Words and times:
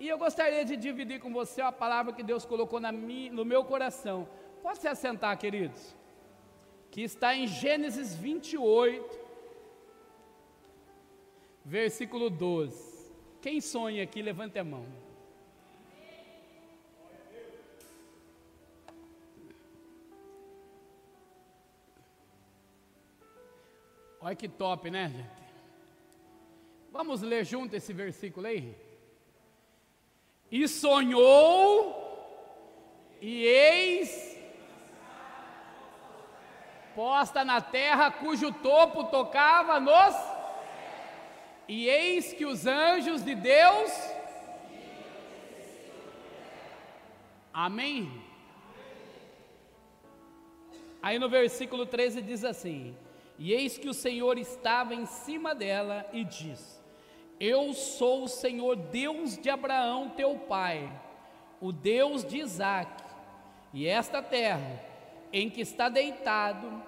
E 0.00 0.08
eu 0.08 0.16
gostaria 0.16 0.64
de 0.64 0.78
dividir 0.78 1.20
com 1.20 1.30
você 1.30 1.60
a 1.60 1.70
palavra 1.70 2.14
que 2.14 2.22
Deus 2.22 2.46
colocou 2.46 2.80
minha, 2.80 3.30
no 3.30 3.44
meu 3.44 3.62
coração. 3.62 4.26
Pode 4.62 4.78
se 4.78 4.88
assentar, 4.88 5.36
queridos? 5.36 5.94
Que 6.90 7.02
está 7.02 7.36
em 7.36 7.46
Gênesis 7.46 8.16
28, 8.16 9.20
versículo 11.62 12.30
12. 12.30 13.12
Quem 13.42 13.60
sonha 13.60 14.02
aqui, 14.02 14.22
levante 14.22 14.58
a 14.58 14.64
mão. 14.64 14.86
Olha 24.18 24.34
que 24.34 24.48
top, 24.48 24.90
né, 24.90 25.10
gente? 25.10 25.40
Vamos 26.90 27.20
ler 27.20 27.44
junto 27.44 27.76
esse 27.76 27.92
versículo 27.92 28.46
aí? 28.46 28.89
E 30.50 30.66
sonhou, 30.66 32.00
e 33.20 33.44
eis 33.44 34.30
posta 36.94 37.44
na 37.44 37.60
terra 37.60 38.10
cujo 38.10 38.52
topo 38.52 39.04
tocava 39.04 39.78
nos. 39.78 40.14
E 41.68 41.88
eis 41.88 42.32
que 42.32 42.44
os 42.44 42.66
anjos 42.66 43.24
de 43.24 43.34
Deus. 43.34 43.92
Amém? 47.52 48.10
Aí 51.02 51.18
no 51.18 51.28
versículo 51.28 51.86
13 51.86 52.22
diz 52.22 52.44
assim: 52.44 52.96
E 53.38 53.52
eis 53.52 53.78
que 53.78 53.88
o 53.88 53.94
Senhor 53.94 54.36
estava 54.36 54.94
em 54.94 55.06
cima 55.06 55.54
dela 55.54 56.08
e 56.12 56.24
diz: 56.24 56.79
eu 57.40 57.72
sou 57.72 58.24
o 58.24 58.28
Senhor 58.28 58.76
Deus 58.76 59.38
de 59.38 59.48
Abraão, 59.48 60.10
teu 60.10 60.38
pai, 60.38 60.92
o 61.58 61.72
Deus 61.72 62.22
de 62.22 62.38
Isaac, 62.38 63.02
e 63.72 63.86
esta 63.86 64.22
terra 64.22 64.78
em 65.32 65.48
que 65.48 65.62
está 65.62 65.88
deitado, 65.88 66.82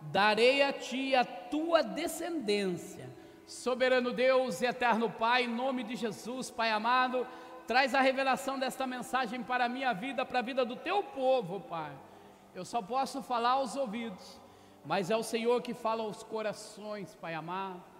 darei 0.00 0.62
a 0.62 0.72
ti 0.72 1.14
a 1.14 1.24
tua 1.24 1.82
descendência. 1.82 3.08
Soberano 3.46 4.12
Deus 4.12 4.60
e 4.60 4.66
eterno 4.66 5.10
Pai, 5.10 5.44
em 5.44 5.48
nome 5.48 5.82
de 5.84 5.96
Jesus, 5.96 6.50
Pai 6.50 6.70
amado, 6.70 7.26
traz 7.66 7.94
a 7.94 8.00
revelação 8.00 8.58
desta 8.58 8.86
mensagem 8.86 9.42
para 9.42 9.66
a 9.66 9.68
minha 9.68 9.92
vida, 9.92 10.26
para 10.26 10.40
a 10.40 10.42
vida 10.42 10.64
do 10.64 10.76
teu 10.76 11.02
povo, 11.02 11.60
Pai. 11.60 11.92
Eu 12.54 12.64
só 12.64 12.82
posso 12.82 13.22
falar 13.22 13.52
aos 13.52 13.76
ouvidos, 13.76 14.40
mas 14.84 15.10
é 15.10 15.16
o 15.16 15.22
Senhor 15.22 15.62
que 15.62 15.72
fala 15.72 16.02
aos 16.02 16.22
corações, 16.22 17.14
Pai 17.14 17.34
amado. 17.34 17.93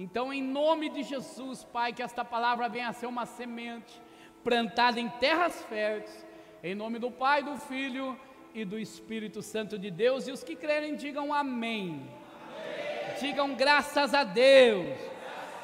Então, 0.00 0.32
em 0.32 0.40
nome 0.40 0.88
de 0.88 1.02
Jesus, 1.02 1.64
Pai, 1.64 1.92
que 1.92 2.04
esta 2.04 2.24
palavra 2.24 2.68
venha 2.68 2.88
a 2.88 2.92
ser 2.92 3.06
uma 3.06 3.26
semente 3.26 4.00
plantada 4.44 5.00
em 5.00 5.08
terras 5.08 5.60
férteis, 5.64 6.24
em 6.62 6.72
nome 6.72 7.00
do 7.00 7.10
Pai, 7.10 7.42
do 7.42 7.56
Filho 7.56 8.16
e 8.54 8.64
do 8.64 8.78
Espírito 8.78 9.42
Santo 9.42 9.76
de 9.76 9.90
Deus. 9.90 10.28
E 10.28 10.30
os 10.30 10.44
que 10.44 10.54
crerem, 10.54 10.94
digam 10.94 11.34
amém. 11.34 12.08
amém. 12.46 13.18
Digam 13.18 13.56
graças 13.56 14.14
a 14.14 14.22
Deus. 14.22 14.86
Graças 14.86 15.08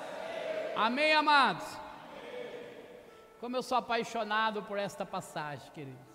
a 0.00 0.62
Deus. 0.64 0.78
Amém, 0.78 1.12
amados? 1.12 1.78
Como 3.38 3.56
eu 3.56 3.62
sou 3.62 3.78
apaixonado 3.78 4.64
por 4.64 4.80
esta 4.80 5.06
passagem, 5.06 5.70
queridos. 5.70 6.08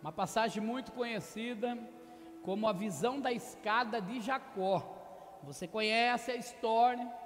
Uma 0.00 0.12
passagem 0.12 0.62
muito 0.62 0.92
conhecida 0.92 1.76
como 2.44 2.68
a 2.68 2.72
visão 2.72 3.20
da 3.20 3.32
escada 3.32 4.00
de 4.00 4.20
Jacó. 4.20 5.40
Você 5.42 5.66
conhece 5.66 6.30
a 6.30 6.36
história 6.36 7.19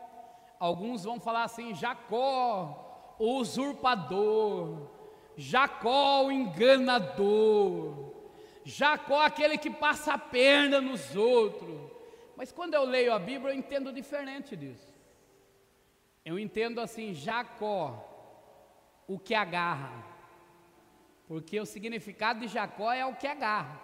Alguns 0.65 1.05
vão 1.05 1.21
falar 1.21 1.45
assim: 1.45 1.75
Jacó, 1.75 3.15
o 3.19 3.35
usurpador, 3.35 4.89
Jacó, 5.37 6.25
o 6.25 6.33
enganador, 6.33 8.15
Jacó, 8.65 9.21
aquele 9.21 9.59
que 9.59 9.69
passa 9.69 10.15
a 10.15 10.19
perna 10.19 10.81
nos 10.81 11.15
outros. 11.15 11.91
Mas 12.35 12.51
quando 12.51 12.73
eu 12.73 12.85
leio 12.85 13.13
a 13.13 13.19
Bíblia, 13.19 13.53
eu 13.53 13.59
entendo 13.59 13.93
diferente 13.93 14.57
disso. 14.57 14.89
Eu 16.25 16.39
entendo 16.39 16.81
assim: 16.81 17.13
Jacó, 17.13 18.03
o 19.07 19.19
que 19.19 19.35
agarra. 19.35 20.03
Porque 21.29 21.61
o 21.61 21.67
significado 21.67 22.41
de 22.41 22.49
Jacó 22.49 22.91
é 22.91 23.05
o 23.05 23.15
que 23.15 23.27
agarra. 23.27 23.79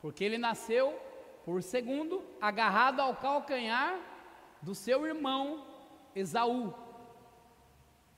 Porque 0.00 0.24
ele 0.24 0.38
nasceu, 0.38 0.98
por 1.44 1.62
segundo, 1.62 2.24
agarrado 2.40 3.00
ao 3.00 3.14
calcanhar 3.16 4.00
do 4.62 4.74
seu 4.74 5.06
irmão 5.06 5.68
Esaú. 6.14 6.74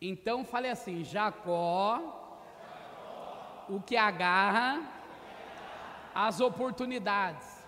Então 0.01 0.45
falei 0.45 0.71
assim: 0.71 1.05
Jacó, 1.05 2.23
o 3.69 3.81
que 3.81 3.97
agarra 3.97 4.83
as 6.15 6.41
oportunidades. 6.41 7.63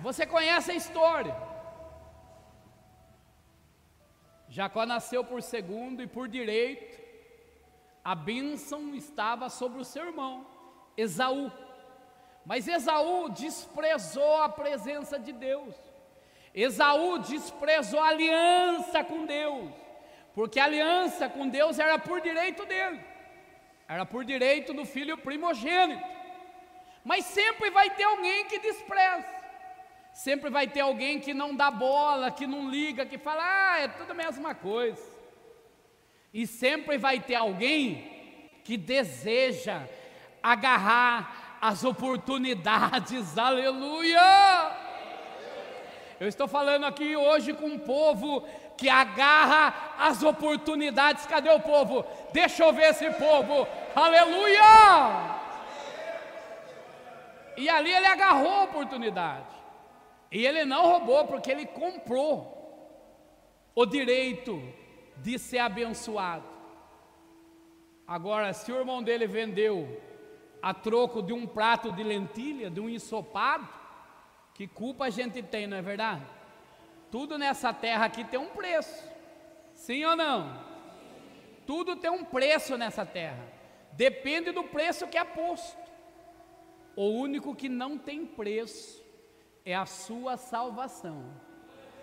Você 0.00 0.26
conhece 0.26 0.72
a 0.72 0.74
história. 0.74 1.36
Jacó 4.48 4.84
nasceu 4.84 5.24
por 5.24 5.42
segundo 5.42 6.02
e 6.02 6.06
por 6.06 6.28
direito, 6.28 7.00
a 8.04 8.14
bênção 8.14 8.94
estava 8.94 9.48
sobre 9.48 9.80
o 9.80 9.84
seu 9.84 10.06
irmão, 10.06 10.46
Esaú. 10.96 11.50
Mas 12.44 12.68
Esaú 12.68 13.30
desprezou 13.30 14.42
a 14.42 14.48
presença 14.48 15.18
de 15.18 15.32
Deus. 15.32 15.74
Esaú 16.54 17.18
desprezou 17.18 18.00
a 18.00 18.08
aliança 18.08 19.02
com 19.02 19.24
Deus, 19.24 19.70
porque 20.34 20.60
a 20.60 20.64
aliança 20.64 21.28
com 21.28 21.48
Deus 21.48 21.78
era 21.78 21.98
por 21.98 22.20
direito 22.20 22.64
dele, 22.66 23.00
era 23.88 24.04
por 24.04 24.24
direito 24.24 24.72
do 24.72 24.84
filho 24.84 25.16
primogênito. 25.16 26.02
Mas 27.04 27.24
sempre 27.24 27.70
vai 27.70 27.90
ter 27.90 28.04
alguém 28.04 28.44
que 28.44 28.58
despreza, 28.58 29.26
sempre 30.12 30.50
vai 30.50 30.66
ter 30.68 30.80
alguém 30.80 31.18
que 31.18 31.34
não 31.34 31.54
dá 31.54 31.70
bola, 31.70 32.30
que 32.30 32.46
não 32.46 32.70
liga, 32.70 33.06
que 33.06 33.18
fala, 33.18 33.42
ah, 33.42 33.80
é 33.80 33.88
tudo 33.88 34.12
a 34.12 34.14
mesma 34.14 34.54
coisa. 34.54 35.02
E 36.32 36.46
sempre 36.46 36.96
vai 36.98 37.18
ter 37.18 37.34
alguém 37.34 38.60
que 38.62 38.76
deseja 38.76 39.82
agarrar 40.42 41.58
as 41.60 41.84
oportunidades, 41.84 43.36
aleluia! 43.38 44.91
Eu 46.22 46.28
estou 46.28 46.46
falando 46.46 46.84
aqui 46.84 47.16
hoje 47.16 47.52
com 47.52 47.66
um 47.66 47.78
povo 47.80 48.46
que 48.76 48.88
agarra 48.88 49.96
as 49.98 50.22
oportunidades. 50.22 51.26
Cadê 51.26 51.50
o 51.50 51.58
povo? 51.58 52.04
Deixa 52.32 52.62
eu 52.62 52.72
ver 52.72 52.90
esse 52.90 53.10
povo. 53.14 53.66
Aleluia! 53.92 54.62
E 57.56 57.68
ali 57.68 57.92
ele 57.92 58.06
agarrou 58.06 58.52
a 58.52 58.62
oportunidade. 58.62 59.52
E 60.30 60.46
ele 60.46 60.64
não 60.64 60.86
roubou, 60.86 61.26
porque 61.26 61.50
ele 61.50 61.66
comprou 61.66 62.30
o 63.74 63.84
direito 63.84 64.62
de 65.16 65.40
ser 65.40 65.58
abençoado. 65.58 66.46
Agora, 68.06 68.52
se 68.52 68.70
o 68.70 68.76
irmão 68.76 69.02
dele 69.02 69.26
vendeu 69.26 70.00
a 70.62 70.72
troco 70.72 71.20
de 71.20 71.32
um 71.32 71.48
prato 71.48 71.90
de 71.90 72.04
lentilha, 72.04 72.70
de 72.70 72.78
um 72.78 72.88
ensopado, 72.88 73.81
que 74.54 74.66
culpa 74.66 75.06
a 75.06 75.10
gente 75.10 75.42
tem, 75.42 75.66
não 75.66 75.76
é 75.76 75.82
verdade? 75.82 76.24
Tudo 77.10 77.38
nessa 77.38 77.72
terra 77.72 78.06
aqui 78.06 78.24
tem 78.24 78.38
um 78.38 78.50
preço. 78.50 79.10
Sim 79.74 80.04
ou 80.04 80.16
não? 80.16 80.64
Tudo 81.66 81.96
tem 81.96 82.10
um 82.10 82.24
preço 82.24 82.76
nessa 82.76 83.04
terra. 83.04 83.44
Depende 83.92 84.50
do 84.52 84.64
preço 84.64 85.06
que 85.06 85.18
é 85.18 85.24
posto. 85.24 85.78
O 86.96 87.08
único 87.08 87.54
que 87.54 87.68
não 87.68 87.96
tem 87.96 88.26
preço 88.26 89.02
é 89.64 89.74
a 89.74 89.86
sua 89.86 90.36
salvação. 90.36 91.24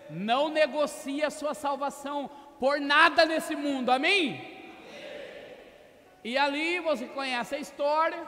Não 0.08 0.48
negocie 0.48 1.22
a 1.22 1.30
sua 1.30 1.54
salvação 1.54 2.30
por 2.58 2.80
nada 2.80 3.24
nesse 3.24 3.54
mundo. 3.54 3.90
Amém? 3.90 4.58
E 6.22 6.36
ali 6.36 6.80
você 6.80 7.06
conhece 7.06 7.54
a 7.54 7.58
história 7.58 8.26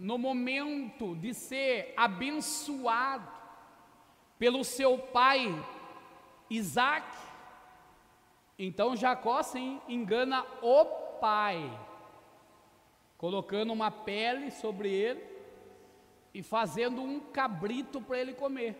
no 0.00 0.16
momento 0.16 1.14
de 1.14 1.34
ser 1.34 1.92
abençoado 1.94 3.28
pelo 4.38 4.64
seu 4.64 4.96
pai 4.96 5.54
Isaac, 6.48 7.06
então 8.58 8.96
Jacó 8.96 9.42
sim 9.42 9.78
engana 9.86 10.46
o 10.62 10.86
pai, 11.20 11.70
colocando 13.18 13.74
uma 13.74 13.90
pele 13.90 14.50
sobre 14.50 14.90
ele 14.90 15.22
e 16.32 16.42
fazendo 16.42 17.02
um 17.02 17.20
cabrito 17.20 18.00
para 18.00 18.18
ele 18.18 18.32
comer, 18.32 18.76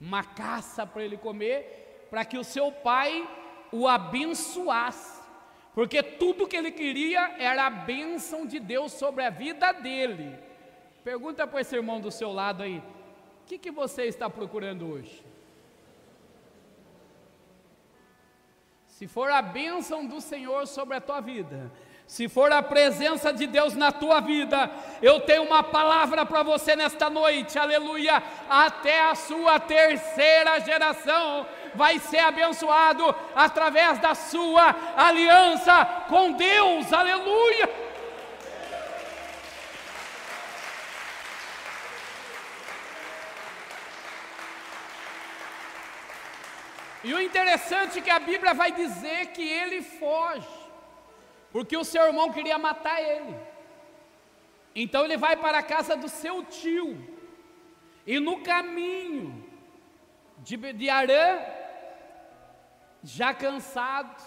uma 0.00 0.22
caça 0.22 0.86
para 0.86 1.02
ele 1.02 1.16
comer, 1.16 2.06
para 2.08 2.24
que 2.24 2.38
o 2.38 2.44
seu 2.44 2.70
pai 2.70 3.28
o 3.72 3.88
abençoasse 3.88 5.21
porque 5.74 6.02
tudo 6.02 6.46
que 6.46 6.56
ele 6.56 6.70
queria 6.70 7.34
era 7.38 7.66
a 7.66 7.70
bênção 7.70 8.46
de 8.46 8.58
Deus 8.58 8.92
sobre 8.92 9.24
a 9.24 9.30
vida 9.30 9.72
dele. 9.72 10.38
Pergunta 11.02 11.46
para 11.46 11.60
esse 11.60 11.74
irmão 11.74 12.00
do 12.00 12.10
seu 12.10 12.32
lado 12.32 12.62
aí: 12.62 12.78
o 12.78 13.46
que, 13.46 13.58
que 13.58 13.70
você 13.70 14.04
está 14.04 14.28
procurando 14.28 14.90
hoje? 14.90 15.24
se 19.02 19.08
for 19.08 19.32
a 19.32 19.42
bênção 19.42 20.06
do 20.06 20.20
Senhor 20.20 20.64
sobre 20.64 20.96
a 20.96 21.00
tua 21.00 21.20
vida, 21.20 21.72
se 22.06 22.28
for 22.28 22.52
a 22.52 22.62
presença 22.62 23.32
de 23.32 23.48
Deus 23.48 23.74
na 23.74 23.90
tua 23.90 24.20
vida, 24.20 24.70
eu 25.02 25.18
tenho 25.18 25.42
uma 25.42 25.60
palavra 25.60 26.24
para 26.24 26.44
você 26.44 26.76
nesta 26.76 27.10
noite, 27.10 27.58
aleluia. 27.58 28.22
Até 28.48 29.10
a 29.10 29.16
sua 29.16 29.58
terceira 29.58 30.60
geração 30.60 31.44
vai 31.74 31.98
ser 31.98 32.20
abençoado 32.20 33.14
através 33.34 33.98
da 33.98 34.14
sua 34.14 34.74
aliança 34.96 35.84
com 36.08 36.32
Deus, 36.32 36.92
aleluia. 36.92 37.82
E 47.04 47.12
o 47.12 47.20
interessante 47.20 47.98
é 47.98 48.02
que 48.02 48.10
a 48.10 48.20
Bíblia 48.20 48.54
vai 48.54 48.70
dizer 48.70 49.26
que 49.28 49.42
ele 49.42 49.82
foge 49.82 50.62
porque 51.52 51.76
o 51.76 51.84
seu 51.84 52.06
irmão 52.06 52.32
queria 52.32 52.58
matar 52.58 53.00
ele. 53.00 53.36
Então 54.74 55.04
ele 55.04 55.18
vai 55.18 55.36
para 55.36 55.58
a 55.58 55.62
casa 55.62 55.94
do 55.94 56.08
seu 56.08 56.42
tio, 56.44 56.96
e 58.06 58.18
no 58.18 58.40
caminho 58.40 59.44
de, 60.38 60.56
de 60.72 60.88
Arã, 60.88 61.38
já 63.02 63.34
cansado, 63.34 64.22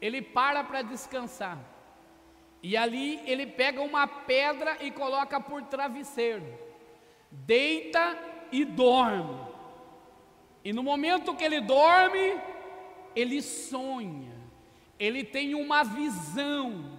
ele 0.00 0.22
para 0.22 0.62
para 0.64 0.82
descansar. 0.82 1.58
E 2.62 2.76
ali 2.76 3.20
ele 3.24 3.46
pega 3.46 3.80
uma 3.80 4.06
pedra 4.06 4.78
e 4.80 4.90
coloca 4.90 5.40
por 5.40 5.62
travesseiro, 5.62 6.46
deita 7.30 8.18
e 8.50 8.64
dorme. 8.64 9.46
E 10.64 10.72
no 10.72 10.82
momento 10.82 11.34
que 11.34 11.44
ele 11.44 11.60
dorme, 11.60 12.40
ele 13.14 13.40
sonha 13.40 14.38
ele 14.98 15.22
tem 15.22 15.54
uma 15.54 15.84
visão 15.84 16.98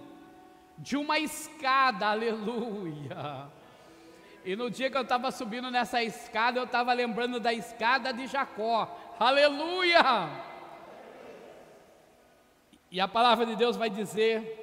de 0.78 0.96
uma 0.96 1.18
escada, 1.18 2.06
aleluia. 2.06 3.48
E 4.44 4.56
no 4.56 4.70
dia 4.70 4.90
que 4.90 4.96
eu 4.96 5.02
estava 5.02 5.30
subindo 5.30 5.70
nessa 5.70 6.02
escada, 6.02 6.58
eu 6.58 6.64
estava 6.64 6.92
lembrando 6.94 7.38
da 7.38 7.52
escada 7.52 8.12
de 8.12 8.26
Jacó, 8.26 8.88
aleluia. 9.18 10.00
E 12.90 13.00
a 13.00 13.06
palavra 13.06 13.46
de 13.46 13.54
Deus 13.54 13.76
vai 13.76 13.88
dizer 13.88 14.58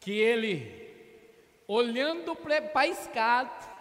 que 0.00 0.10
ele, 0.10 1.64
olhando 1.68 2.34
para 2.34 2.70
a 2.74 2.86
escada, 2.86 3.72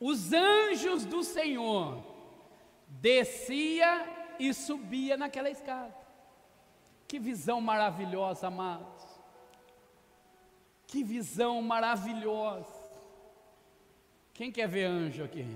os 0.00 0.32
anjos 0.32 1.04
do 1.04 1.22
Senhor 1.22 2.02
descia 2.88 4.34
e 4.38 4.52
subia 4.52 5.16
naquela 5.16 5.48
escada. 5.48 5.94
Que 7.06 7.18
visão 7.18 7.60
maravilhosa, 7.60 8.48
amados. 8.48 9.04
Que 10.86 11.04
visão 11.04 11.62
maravilhosa. 11.62 12.80
Quem 14.34 14.50
quer 14.50 14.66
ver 14.66 14.86
anjo 14.86 15.22
aqui? 15.22 15.46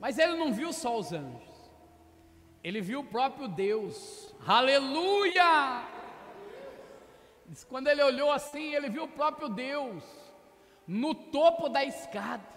Mas 0.00 0.18
ele 0.18 0.36
não 0.36 0.52
viu 0.52 0.72
só 0.72 0.98
os 0.98 1.12
anjos. 1.12 1.51
Ele 2.62 2.80
viu 2.80 3.00
o 3.00 3.04
próprio 3.04 3.48
Deus. 3.48 4.34
Aleluia! 4.46 5.82
Quando 7.68 7.88
ele 7.88 8.02
olhou 8.02 8.30
assim, 8.30 8.74
ele 8.74 8.88
viu 8.88 9.04
o 9.04 9.08
próprio 9.08 9.48
Deus 9.48 10.02
no 10.86 11.14
topo 11.14 11.68
da 11.68 11.84
escada. 11.84 12.52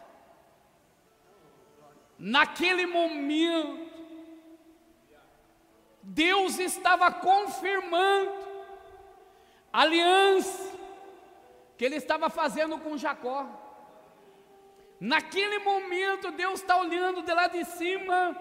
Naquele 2.17 2.85
momento, 2.85 3.93
Deus 6.01 6.59
estava 6.59 7.11
confirmando 7.11 8.31
a 9.73 9.81
aliança 9.81 10.73
que 11.77 11.83
ele 11.83 11.95
estava 11.95 12.29
fazendo 12.29 12.77
com 12.77 12.97
Jacó. 12.97 13.47
Naquele 14.99 15.59
momento, 15.59 16.31
Deus 16.31 16.61
está 16.61 16.77
olhando 16.77 17.21
de 17.21 17.33
lá 17.33 17.47
de 17.47 17.65
cima, 17.65 18.39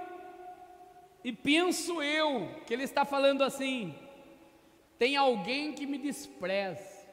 e 1.24 1.32
penso 1.32 2.02
eu 2.02 2.50
que 2.66 2.74
Ele 2.74 2.84
está 2.84 3.06
falando 3.06 3.42
assim: 3.42 3.94
tem 4.98 5.16
alguém 5.16 5.72
que 5.72 5.86
me 5.86 5.96
despreza, 5.96 7.08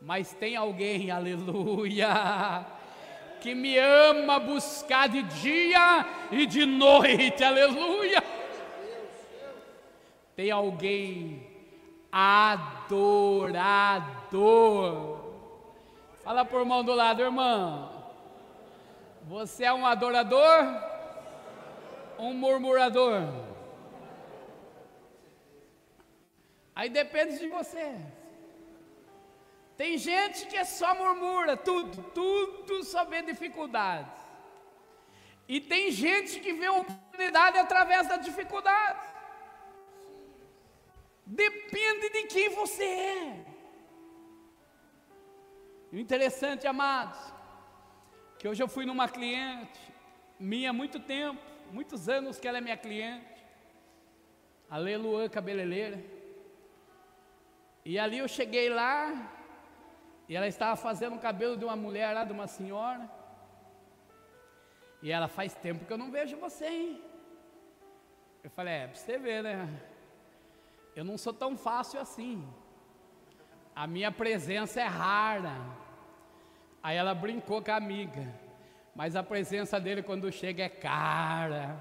mas 0.00 0.34
tem 0.34 0.54
alguém, 0.54 1.10
aleluia, 1.10 2.66
que 3.40 3.54
me 3.54 3.78
ama 3.78 4.38
buscar 4.38 5.08
de 5.08 5.22
dia 5.22 6.06
e 6.30 6.44
de 6.44 6.66
noite, 6.66 7.42
aleluia. 7.42 8.22
Tem 10.36 10.50
alguém 10.50 11.46
adorador. 12.12 13.54
Fala 16.22 16.44
por 16.44 16.64
mão 16.64 16.84
do 16.84 16.92
lado, 16.92 17.22
irmão. 17.22 17.90
Você 19.22 19.64
é 19.64 19.72
um 19.72 19.86
adorador? 19.86 20.93
Um 22.18 22.34
murmurador? 22.34 23.22
Aí 26.74 26.88
depende 26.88 27.38
de 27.38 27.48
você. 27.48 27.96
Tem 29.76 29.98
gente 29.98 30.46
que 30.46 30.56
é 30.56 30.64
só 30.64 30.94
murmura, 30.94 31.56
tudo, 31.56 32.02
tudo 32.14 32.84
só 32.84 33.04
vê 33.04 33.22
dificuldades. 33.22 34.12
E 35.48 35.60
tem 35.60 35.90
gente 35.90 36.40
que 36.40 36.52
vê 36.52 36.68
oportunidade 36.68 37.58
através 37.58 38.08
da 38.08 38.16
dificuldade. 38.16 39.00
Depende 41.26 42.08
de 42.10 42.22
quem 42.24 42.48
você 42.50 42.84
é. 42.84 43.44
O 45.92 45.96
interessante, 45.96 46.66
amados, 46.66 47.18
que 48.38 48.48
hoje 48.48 48.62
eu 48.62 48.68
fui 48.68 48.84
numa 48.84 49.08
cliente 49.08 49.80
minha 50.38 50.70
há 50.70 50.72
muito 50.72 50.98
tempo, 50.98 51.40
muitos 51.72 52.08
anos 52.08 52.38
que 52.38 52.46
ela 52.46 52.58
é 52.58 52.60
minha 52.60 52.76
cliente, 52.76 53.44
a 54.68 54.76
Leluan 54.76 55.28
Cabeleireira. 55.28 56.02
E 57.84 57.98
ali 57.98 58.18
eu 58.18 58.28
cheguei 58.28 58.68
lá, 58.68 59.30
e 60.28 60.34
ela 60.34 60.46
estava 60.46 60.76
fazendo 60.76 61.16
o 61.16 61.20
cabelo 61.20 61.56
de 61.56 61.64
uma 61.64 61.76
mulher 61.76 62.14
lá, 62.14 62.24
de 62.24 62.32
uma 62.32 62.46
senhora. 62.46 63.10
E 65.02 65.10
ela 65.10 65.28
faz 65.28 65.54
tempo 65.54 65.84
que 65.84 65.92
eu 65.92 65.98
não 65.98 66.10
vejo 66.10 66.36
você, 66.38 66.66
hein? 66.66 67.02
Eu 68.42 68.50
falei, 68.50 68.74
é, 68.74 68.86
para 68.86 68.96
você 68.96 69.18
ver, 69.18 69.42
né? 69.42 69.68
eu 70.96 71.04
não 71.04 71.18
sou 71.18 71.32
tão 71.32 71.56
fácil 71.56 72.00
assim. 72.00 72.46
A 73.74 73.86
minha 73.86 74.12
presença 74.12 74.80
é 74.80 74.84
rara. 74.84 75.56
Aí 76.82 76.96
ela 76.96 77.14
brincou 77.14 77.62
com 77.62 77.70
a 77.70 77.76
amiga, 77.76 78.32
mas 78.94 79.16
a 79.16 79.22
presença 79.22 79.80
dele 79.80 80.02
quando 80.02 80.30
chega 80.30 80.64
é 80.64 80.68
cara. 80.68 81.76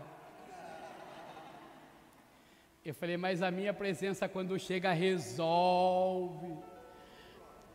Eu 2.84 2.93
falei, 2.93 3.15
mas 3.15 3.41
a 3.41 3.50
minha 3.50 3.74
presença 3.74 4.27
quando 4.27 4.58
chega 4.60 4.91
resolve. 4.91 6.58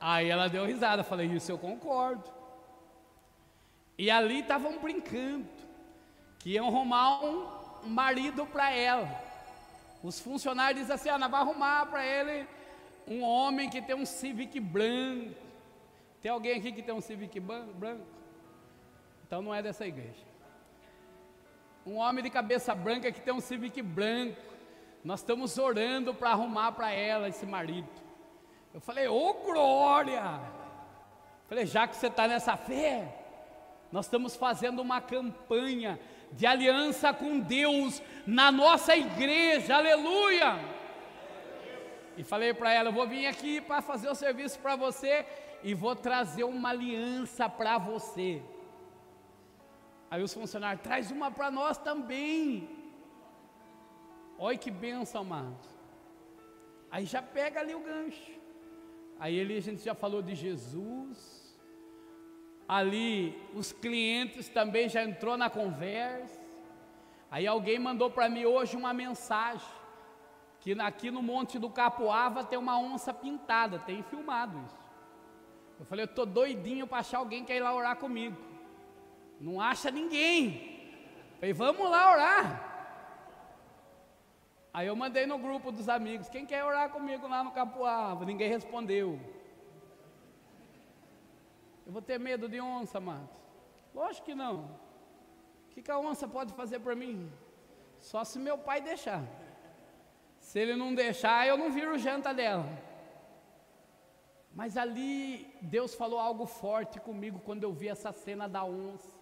Aí 0.00 0.28
ela 0.28 0.48
deu 0.48 0.66
risada, 0.66 1.02
falei, 1.02 1.28
isso 1.28 1.50
eu 1.50 1.58
concordo. 1.58 2.30
E 3.96 4.10
ali 4.10 4.40
estavam 4.40 4.78
brincando, 4.78 5.46
que 6.38 6.50
iam 6.50 6.68
arrumar 6.68 7.24
um 7.24 7.88
marido 7.88 8.44
para 8.46 8.70
ela. 8.70 9.08
Os 10.02 10.20
funcionários 10.20 10.82
dizem 10.82 10.94
assim: 10.94 11.08
ah, 11.08 11.18
nós 11.18 11.30
vamos 11.30 11.48
arrumar 11.48 11.86
para 11.86 12.06
ele 12.06 12.46
um 13.06 13.22
homem 13.22 13.70
que 13.70 13.80
tem 13.82 13.96
um 13.96 14.06
Civic 14.06 14.60
branco. 14.60 15.34
Tem 16.20 16.30
alguém 16.30 16.58
aqui 16.58 16.70
que 16.70 16.82
tem 16.82 16.94
um 16.94 17.00
Civic 17.00 17.40
branco? 17.40 18.17
Então 19.28 19.42
não 19.42 19.54
é 19.54 19.62
dessa 19.62 19.86
igreja. 19.86 20.26
Um 21.84 21.96
homem 21.96 22.24
de 22.24 22.30
cabeça 22.30 22.74
branca 22.74 23.12
que 23.12 23.20
tem 23.20 23.32
um 23.32 23.40
Civic 23.40 23.82
branco. 23.82 24.40
Nós 25.04 25.20
estamos 25.20 25.58
orando 25.58 26.14
para 26.14 26.30
arrumar 26.30 26.72
para 26.72 26.90
ela 26.90 27.28
esse 27.28 27.44
marido. 27.44 27.90
Eu 28.72 28.80
falei, 28.80 29.06
ô 29.06 29.28
oh, 29.28 29.34
glória! 29.34 30.40
Falei, 31.46 31.66
já 31.66 31.86
que 31.86 31.94
você 31.94 32.06
está 32.06 32.26
nessa 32.26 32.56
fé, 32.56 33.06
nós 33.92 34.06
estamos 34.06 34.34
fazendo 34.34 34.80
uma 34.80 34.98
campanha 34.98 36.00
de 36.32 36.46
aliança 36.46 37.12
com 37.12 37.38
Deus 37.38 38.02
na 38.26 38.50
nossa 38.50 38.96
igreja, 38.96 39.76
aleluia. 39.76 40.58
E 42.16 42.24
falei 42.24 42.54
para 42.54 42.72
ela: 42.72 42.88
eu 42.88 42.94
vou 42.94 43.06
vir 43.06 43.26
aqui 43.26 43.60
para 43.60 43.82
fazer 43.82 44.08
o 44.08 44.14
serviço 44.14 44.58
para 44.58 44.74
você 44.74 45.26
e 45.62 45.74
vou 45.74 45.94
trazer 45.94 46.44
uma 46.44 46.70
aliança 46.70 47.46
para 47.46 47.76
você. 47.76 48.42
Aí 50.10 50.22
os 50.22 50.32
funcionários, 50.32 50.82
traz 50.82 51.10
uma 51.10 51.30
para 51.30 51.50
nós 51.50 51.78
também. 51.78 52.68
Olha 54.38 54.56
que 54.56 54.70
benção, 54.70 55.22
amados. 55.22 55.68
Aí 56.90 57.04
já 57.04 57.20
pega 57.20 57.60
ali 57.60 57.74
o 57.74 57.80
gancho. 57.80 58.32
Aí 59.18 59.40
ali 59.40 59.56
a 59.56 59.60
gente 59.60 59.82
já 59.82 59.94
falou 59.94 60.22
de 60.22 60.34
Jesus 60.34 61.38
ali 62.68 63.34
os 63.54 63.72
clientes 63.72 64.48
também 64.50 64.88
já 64.88 65.02
entrou 65.02 65.38
na 65.38 65.48
conversa. 65.48 66.38
Aí 67.30 67.46
alguém 67.46 67.78
mandou 67.78 68.10
para 68.10 68.28
mim 68.28 68.44
hoje 68.44 68.76
uma 68.76 68.92
mensagem 68.92 69.66
que 70.60 70.78
aqui 70.80 71.10
no 71.10 71.22
Monte 71.22 71.58
do 71.58 71.70
Capoava 71.70 72.44
tem 72.44 72.58
uma 72.58 72.78
onça 72.78 73.14
pintada, 73.14 73.78
tem 73.78 74.02
filmado 74.02 74.58
isso. 74.66 74.76
Eu 75.80 75.86
falei, 75.86 76.04
eu 76.04 76.08
tô 76.08 76.26
doidinho 76.26 76.86
para 76.86 76.98
achar 76.98 77.18
alguém 77.18 77.44
que 77.44 77.52
ir 77.52 77.60
lá 77.60 77.72
orar 77.72 77.96
comigo. 77.96 78.36
Não 79.40 79.60
acha 79.60 79.90
ninguém. 79.90 80.78
Falei, 81.36 81.52
vamos 81.52 81.88
lá 81.90 82.12
orar. 82.12 82.68
Aí 84.72 84.86
eu 84.86 84.94
mandei 84.94 85.26
no 85.26 85.38
grupo 85.38 85.72
dos 85.72 85.88
amigos, 85.88 86.28
quem 86.28 86.46
quer 86.46 86.64
orar 86.64 86.90
comigo 86.90 87.26
lá 87.26 87.42
no 87.42 87.50
Capoava? 87.50 88.24
Ninguém 88.24 88.48
respondeu. 88.48 89.18
Eu 91.86 91.92
vou 91.92 92.02
ter 92.02 92.18
medo 92.20 92.48
de 92.48 92.60
onça, 92.60 93.00
Matos? 93.00 93.36
Lógico 93.94 94.26
que 94.26 94.34
não. 94.34 94.56
O 95.66 95.68
que, 95.70 95.82
que 95.82 95.90
a 95.90 95.98
onça 95.98 96.28
pode 96.28 96.52
fazer 96.52 96.80
por 96.80 96.94
mim? 96.94 97.32
Só 97.98 98.24
se 98.24 98.38
meu 98.38 98.58
pai 98.58 98.80
deixar. 98.80 99.24
Se 100.38 100.58
ele 100.58 100.76
não 100.76 100.94
deixar, 100.94 101.46
eu 101.46 101.56
não 101.56 101.70
viro 101.70 101.98
janta 101.98 102.32
dela. 102.32 102.66
Mas 104.54 104.76
ali 104.76 105.52
Deus 105.60 105.94
falou 105.94 106.18
algo 106.18 106.46
forte 106.46 107.00
comigo 107.00 107.40
quando 107.40 107.64
eu 107.64 107.72
vi 107.72 107.88
essa 107.88 108.12
cena 108.12 108.48
da 108.48 108.64
onça. 108.64 109.17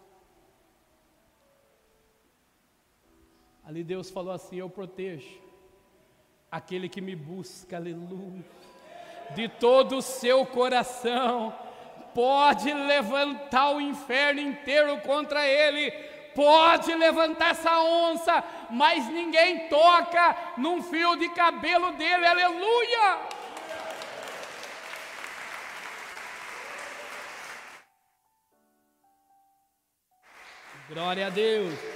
Ali 3.67 3.83
Deus 3.83 4.09
falou 4.09 4.33
assim: 4.33 4.57
Eu 4.57 4.71
protejo 4.71 5.43
aquele 6.51 6.89
que 6.89 7.01
me 7.01 7.17
busca, 7.17 7.77
aleluia, 7.77 8.45
de 9.35 9.49
todo 9.49 9.97
o 9.97 10.03
seu 10.03 10.47
coração. 10.47 11.53
Pode 12.15 12.73
levantar 12.73 13.73
o 13.73 13.81
inferno 13.81 14.41
inteiro 14.41 15.01
contra 15.01 15.45
ele, 15.47 15.91
pode 16.35 16.95
levantar 16.95 17.51
essa 17.51 17.79
onça, 17.81 18.43
mas 18.71 19.07
ninguém 19.09 19.69
toca 19.69 20.55
num 20.57 20.81
fio 20.81 21.17
de 21.17 21.29
cabelo 21.31 21.93
dele, 21.93 22.25
aleluia! 22.25 23.19
Glória 30.89 31.27
a 31.27 31.31
Deus. 31.31 31.96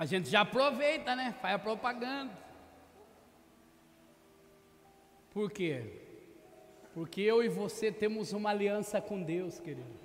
A 0.00 0.06
gente 0.06 0.30
já 0.30 0.40
aproveita, 0.40 1.14
né? 1.14 1.34
Faz 1.42 1.56
a 1.56 1.58
propaganda. 1.58 2.32
Por 5.30 5.50
quê? 5.50 5.74
Porque 6.94 7.20
eu 7.20 7.44
e 7.44 7.50
você 7.50 7.92
temos 7.92 8.32
uma 8.32 8.48
aliança 8.48 8.98
com 8.98 9.22
Deus, 9.22 9.60
querido. 9.60 10.00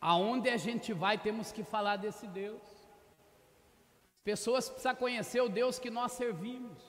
Aonde 0.00 0.48
a 0.50 0.56
gente 0.56 0.92
vai, 0.92 1.16
temos 1.16 1.52
que 1.52 1.62
falar 1.62 1.98
desse 1.98 2.26
Deus. 2.26 2.60
Pessoas 4.24 4.68
precisam 4.68 4.96
conhecer 4.96 5.40
o 5.40 5.48
Deus 5.48 5.78
que 5.78 5.88
nós 5.88 6.10
servimos. 6.10 6.82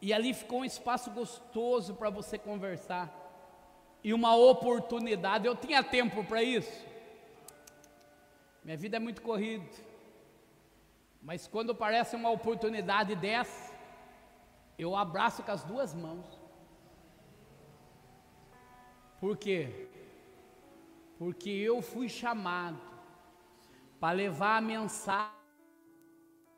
E 0.00 0.10
ali 0.10 0.32
ficou 0.32 0.60
um 0.60 0.64
espaço 0.64 1.10
gostoso 1.10 1.96
para 1.96 2.08
você 2.08 2.38
conversar. 2.38 3.14
E 4.02 4.14
uma 4.14 4.34
oportunidade. 4.34 5.46
Eu 5.46 5.54
tinha 5.54 5.84
tempo 5.84 6.24
para 6.24 6.42
isso. 6.42 6.89
Minha 8.64 8.76
vida 8.76 8.96
é 8.96 9.00
muito 9.00 9.22
corrida. 9.22 9.64
Mas 11.22 11.46
quando 11.46 11.72
aparece 11.72 12.16
uma 12.16 12.30
oportunidade 12.30 13.14
dessa, 13.14 13.72
eu 14.78 14.96
abraço 14.96 15.42
com 15.42 15.52
as 15.52 15.62
duas 15.64 15.94
mãos. 15.94 16.26
Por 19.20 19.36
quê? 19.36 19.88
porque 21.20 21.50
eu 21.50 21.82
fui 21.82 22.08
chamado 22.08 22.80
para 24.00 24.14
levar 24.14 24.56
a 24.56 24.60
mensagem 24.62 25.28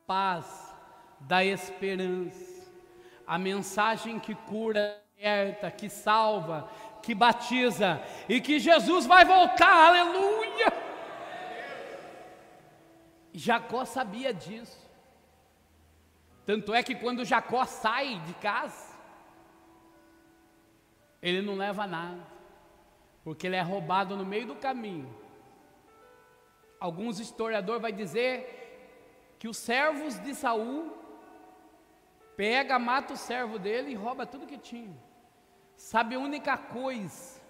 paz 0.07 0.73
da 1.19 1.43
esperança, 1.43 2.71
a 3.27 3.37
mensagem 3.37 4.21
que 4.21 4.33
cura, 4.33 5.03
que 5.77 5.89
salva, 5.89 6.69
que 7.01 7.13
batiza 7.13 8.01
e 8.29 8.39
que 8.39 8.57
Jesus 8.57 9.05
vai 9.05 9.25
voltar, 9.25 9.89
aleluia. 9.89 10.71
Jacó 13.45 13.83
sabia 13.83 14.33
disso. 14.33 14.81
Tanto 16.45 16.73
é 16.73 16.81
que 16.81 16.95
quando 16.95 17.25
Jacó 17.25 17.65
sai 17.65 18.19
de 18.21 18.33
casa, 18.35 18.93
ele 21.21 21.41
não 21.41 21.55
leva 21.55 21.85
nada 21.85 22.23
porque 23.23 23.47
ele 23.47 23.57
é 23.57 23.61
roubado 23.61 24.15
no 24.15 24.25
meio 24.25 24.47
do 24.47 24.55
caminho. 24.55 25.09
Alguns 26.79 27.19
historiadores 27.19 27.81
vai 27.81 27.91
dizer 27.91 28.33
que 29.39 29.47
os 29.47 29.57
servos 29.57 30.19
de 30.19 30.33
Saul 30.35 30.97
pega, 32.37 32.79
mata 32.79 33.13
o 33.13 33.17
servo 33.17 33.57
dele 33.59 33.91
e 33.91 33.95
rouba 33.95 34.25
tudo 34.25 34.47
que 34.47 34.57
tinha. 34.57 34.97
Sabe 35.75 36.15
a 36.15 36.19
única 36.19 36.57
coisa 36.57 37.41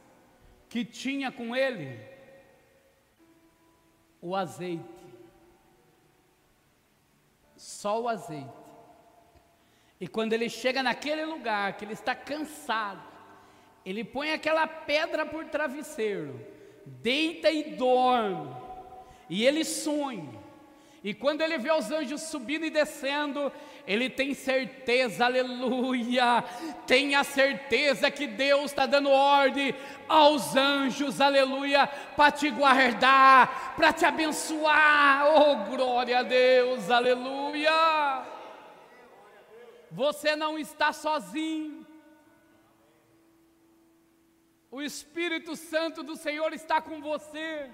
que 0.70 0.84
tinha 0.84 1.32
com 1.32 1.56
ele? 1.56 2.00
O 4.22 4.36
azeite. 4.36 4.93
Só 7.64 8.02
o 8.02 8.10
azeite. 8.10 8.52
E 9.98 10.06
quando 10.06 10.34
ele 10.34 10.50
chega 10.50 10.84
naquele 10.84 11.24
lugar 11.24 11.78
que 11.78 11.86
ele 11.86 11.94
está 11.94 12.14
cansado, 12.14 13.02
ele 13.86 14.04
põe 14.04 14.34
aquela 14.34 14.68
pedra 14.68 15.26
por 15.26 15.46
travesseiro, 15.46 16.46
deita 16.86 17.50
e 17.50 17.76
dorme, 17.76 18.54
e 19.30 19.46
ele 19.46 19.64
sonha. 19.64 20.43
E 21.04 21.14
quando 21.14 21.42
ele 21.42 21.58
vê 21.58 21.70
os 21.70 21.92
anjos 21.92 22.22
subindo 22.22 22.66
e 22.66 22.70
descendo, 22.70 23.52
ele 23.86 24.10
tem 24.10 24.34
certeza, 24.34 25.26
aleluia, 25.26 26.42
tem 26.88 27.14
a 27.14 27.26
certeza 27.26 28.10
que 28.10 28.26
Deus 28.26 28.72
está 28.72 28.86
dando 28.86 29.10
ordem 29.10 29.76
aos 30.08 30.56
anjos, 30.56 31.20
aleluia, 31.20 31.88
para 32.16 32.32
te 32.32 32.50
guardar, 32.50 33.76
para 33.76 33.92
te 33.92 34.06
abençoar, 34.06 35.26
oh 35.28 35.76
glória 35.76 36.20
a 36.20 36.24
Deus, 36.24 36.90
aleluia. 36.90 38.24
Você 39.92 40.38
não 40.38 40.58
está 40.58 40.94
sozinho, 40.94 41.86
o 44.72 44.82
Espírito 44.82 45.56
Santo 45.58 46.02
do 46.02 46.16
Senhor 46.16 46.54
está 46.54 46.82
com 46.82 47.02
você. 47.02 47.70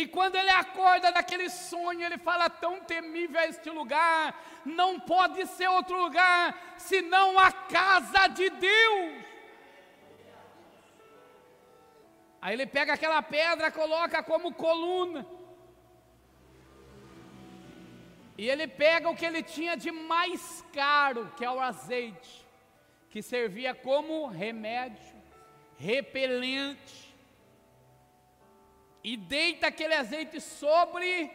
E 0.00 0.06
quando 0.06 0.36
ele 0.36 0.50
acorda 0.50 1.10
daquele 1.10 1.48
sonho, 1.48 2.02
ele 2.04 2.18
fala: 2.18 2.50
tão 2.50 2.74
temível 2.80 3.40
é 3.40 3.48
este 3.48 3.70
lugar, 3.70 4.22
não 4.62 5.00
pode 5.00 5.46
ser 5.46 5.68
outro 5.68 5.96
lugar 6.04 6.42
senão 6.76 7.38
a 7.38 7.50
casa 7.50 8.26
de 8.28 8.50
Deus. 8.50 9.24
Aí 12.42 12.52
ele 12.54 12.66
pega 12.66 12.92
aquela 12.92 13.22
pedra, 13.22 13.70
coloca 13.70 14.22
como 14.22 14.52
coluna. 14.52 15.26
E 18.36 18.50
ele 18.50 18.68
pega 18.68 19.08
o 19.08 19.16
que 19.16 19.24
ele 19.24 19.42
tinha 19.42 19.78
de 19.78 19.90
mais 19.90 20.62
caro, 20.74 21.32
que 21.38 21.44
é 21.44 21.50
o 21.50 21.58
azeite, 21.58 22.46
que 23.08 23.22
servia 23.22 23.74
como 23.74 24.26
remédio 24.26 25.16
repelente, 25.78 27.05
e 29.06 29.16
deita 29.16 29.68
aquele 29.68 29.94
azeite 29.94 30.40
sobre 30.40 31.30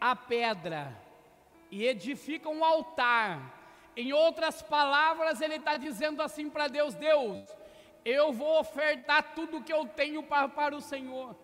a 0.00 0.14
pedra, 0.14 0.96
e 1.68 1.84
edifica 1.84 2.48
um 2.48 2.64
altar. 2.64 3.58
Em 3.96 4.12
outras 4.12 4.62
palavras, 4.62 5.40
ele 5.40 5.56
está 5.56 5.76
dizendo 5.76 6.22
assim 6.22 6.48
para 6.48 6.68
Deus: 6.68 6.94
Deus, 6.94 7.48
eu 8.04 8.32
vou 8.32 8.60
ofertar 8.60 9.34
tudo 9.34 9.60
que 9.60 9.72
eu 9.72 9.86
tenho 9.86 10.22
para, 10.22 10.48
para 10.48 10.76
o 10.76 10.80
Senhor, 10.80 11.34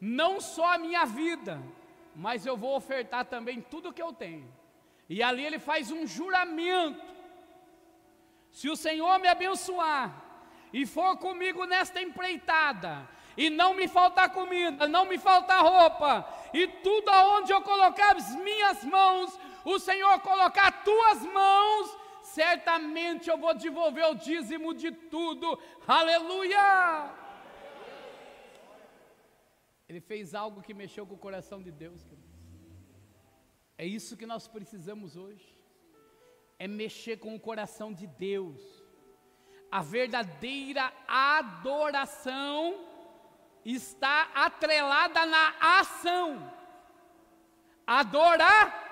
não 0.00 0.40
só 0.40 0.72
a 0.72 0.78
minha 0.78 1.04
vida, 1.04 1.62
mas 2.16 2.46
eu 2.46 2.56
vou 2.56 2.74
ofertar 2.74 3.26
também 3.26 3.60
tudo 3.60 3.92
que 3.92 4.00
eu 4.00 4.14
tenho. 4.14 4.50
E 5.10 5.22
ali 5.22 5.44
ele 5.44 5.58
faz 5.58 5.90
um 5.90 6.06
juramento: 6.06 7.04
se 8.50 8.70
o 8.70 8.76
Senhor 8.76 9.18
me 9.18 9.28
abençoar, 9.28 10.24
e 10.72 10.86
for 10.86 11.18
comigo 11.18 11.66
nesta 11.66 12.00
empreitada, 12.00 13.06
e 13.36 13.50
não 13.50 13.74
me 13.74 13.86
faltar 13.88 14.32
comida, 14.32 14.86
não 14.86 15.04
me 15.06 15.18
faltar 15.18 15.62
roupa, 15.62 16.26
e 16.52 16.66
tudo 16.66 17.08
aonde 17.08 17.52
eu 17.52 17.60
colocar 17.62 18.16
as 18.16 18.34
minhas 18.36 18.84
mãos, 18.84 19.38
o 19.64 19.78
Senhor 19.78 20.20
colocar 20.20 20.68
as 20.68 20.84
tuas 20.84 21.22
mãos, 21.26 21.98
certamente 22.22 23.28
eu 23.28 23.36
vou 23.36 23.54
devolver 23.54 24.06
o 24.06 24.14
dízimo 24.14 24.74
de 24.74 24.90
tudo. 24.92 25.58
Aleluia! 25.86 27.10
Ele 29.88 30.00
fez 30.00 30.34
algo 30.34 30.62
que 30.62 30.74
mexeu 30.74 31.06
com 31.06 31.14
o 31.14 31.24
coração 31.26 31.62
de 31.62 31.70
Deus. 31.70 32.00
É 33.76 33.84
isso 33.84 34.16
que 34.16 34.26
nós 34.26 34.46
precisamos 34.46 35.16
hoje. 35.16 35.46
É 36.58 36.66
mexer 36.66 37.16
com 37.18 37.34
o 37.34 37.40
coração 37.40 37.92
de 37.92 38.06
Deus 38.06 38.60
a 39.70 39.82
verdadeira 39.82 40.92
adoração 41.08 42.93
está 43.64 44.28
atrelada 44.34 45.24
na 45.24 45.54
ação. 45.80 46.52
Adorar, 47.86 48.82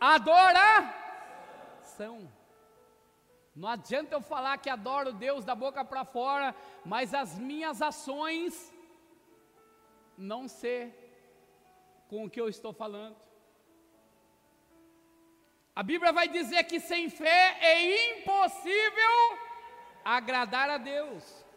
adoração. 0.00 0.98
Não 3.54 3.68
adianta 3.68 4.14
eu 4.14 4.20
falar 4.20 4.58
que 4.58 4.70
adoro 4.70 5.12
Deus 5.12 5.44
da 5.44 5.54
boca 5.54 5.84
para 5.84 6.04
fora, 6.04 6.54
mas 6.84 7.12
as 7.12 7.38
minhas 7.38 7.82
ações 7.82 8.72
não 10.16 10.46
ser 10.46 10.94
com 12.08 12.24
o 12.24 12.30
que 12.30 12.40
eu 12.40 12.48
estou 12.48 12.72
falando. 12.72 13.16
A 15.74 15.82
Bíblia 15.82 16.12
vai 16.12 16.28
dizer 16.28 16.64
que 16.64 16.80
sem 16.80 17.08
fé 17.08 17.56
é 17.60 18.10
impossível 18.10 19.38
agradar 20.04 20.68
a 20.70 20.78
Deus. 20.78 21.47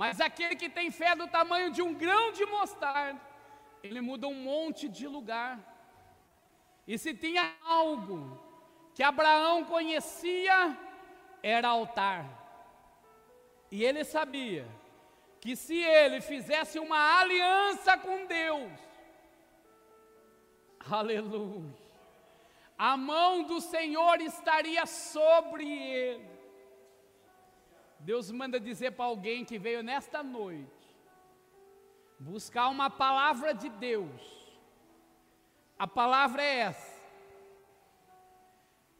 Mas 0.00 0.20
aquele 0.20 0.54
que 0.54 0.68
tem 0.68 0.90
fé 0.90 1.16
do 1.16 1.26
tamanho 1.26 1.70
de 1.70 1.80
um 1.80 1.94
grão 1.94 2.30
de 2.30 2.44
mostarda, 2.44 3.18
ele 3.82 4.02
muda 4.02 4.28
um 4.28 4.34
monte 4.34 4.90
de 4.90 5.08
lugar. 5.08 5.58
E 6.86 6.98
se 6.98 7.14
tinha 7.14 7.54
algo 7.64 8.38
que 8.94 9.02
Abraão 9.02 9.64
conhecia, 9.64 10.78
era 11.42 11.68
altar. 11.68 12.26
E 13.70 13.82
ele 13.82 14.04
sabia 14.04 14.68
que 15.40 15.56
se 15.56 15.78
ele 15.78 16.20
fizesse 16.20 16.78
uma 16.78 17.18
aliança 17.18 17.96
com 17.96 18.26
Deus, 18.26 18.78
aleluia, 20.90 21.74
a 22.76 22.98
mão 22.98 23.44
do 23.44 23.62
Senhor 23.62 24.20
estaria 24.20 24.84
sobre 24.84 25.66
ele. 25.66 26.35
Deus 28.06 28.30
manda 28.30 28.60
dizer 28.60 28.92
para 28.92 29.06
alguém 29.06 29.44
que 29.44 29.58
veio 29.58 29.82
nesta 29.82 30.22
noite, 30.22 30.70
buscar 32.20 32.68
uma 32.68 32.88
palavra 32.88 33.52
de 33.52 33.68
Deus. 33.68 34.22
A 35.76 35.88
palavra 35.88 36.40
é 36.40 36.58
essa: 36.58 37.02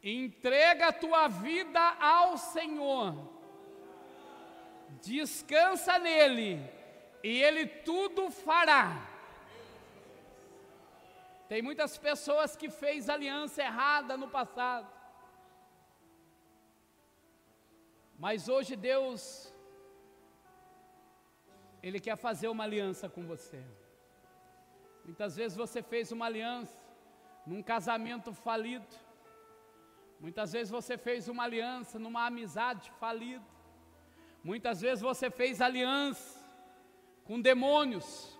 entrega 0.03 0.89
a 0.89 0.91
tua 0.91 1.29
vida 1.29 1.79
ao 2.01 2.37
Senhor, 2.37 3.15
descansa 5.01 5.97
nele, 5.97 6.59
e 7.23 7.41
Ele 7.41 7.65
tudo 7.65 8.29
fará. 8.29 9.07
Tem 11.47 11.61
muitas 11.61 11.97
pessoas 11.97 12.57
que 12.57 12.69
fez 12.69 13.07
aliança 13.07 13.63
errada 13.63 14.17
no 14.17 14.27
passado. 14.27 14.96
Mas 18.17 18.49
hoje 18.49 18.75
Deus, 18.75 19.53
Ele 21.81 21.99
quer 21.99 22.17
fazer 22.17 22.47
uma 22.47 22.63
aliança 22.63 23.07
com 23.07 23.25
você. 23.25 23.63
Muitas 25.05 25.35
vezes 25.35 25.55
você 25.55 25.81
fez 25.81 26.11
uma 26.11 26.25
aliança 26.25 26.79
num 27.45 27.61
casamento 27.61 28.33
falido. 28.33 28.95
Muitas 30.19 30.51
vezes 30.51 30.69
você 30.69 30.97
fez 30.97 31.27
uma 31.27 31.43
aliança 31.43 31.99
numa 31.99 32.25
amizade 32.25 32.91
falida. 32.99 33.45
Muitas 34.43 34.81
vezes 34.81 35.01
você 35.01 35.29
fez 35.29 35.61
aliança 35.61 36.39
com 37.23 37.39
demônios. 37.39 38.37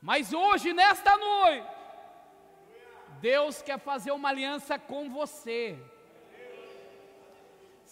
Mas 0.00 0.32
hoje, 0.32 0.72
nesta 0.72 1.16
noite, 1.16 1.68
Deus 3.20 3.60
quer 3.60 3.78
fazer 3.78 4.12
uma 4.12 4.28
aliança 4.28 4.78
com 4.78 5.10
você. 5.10 5.78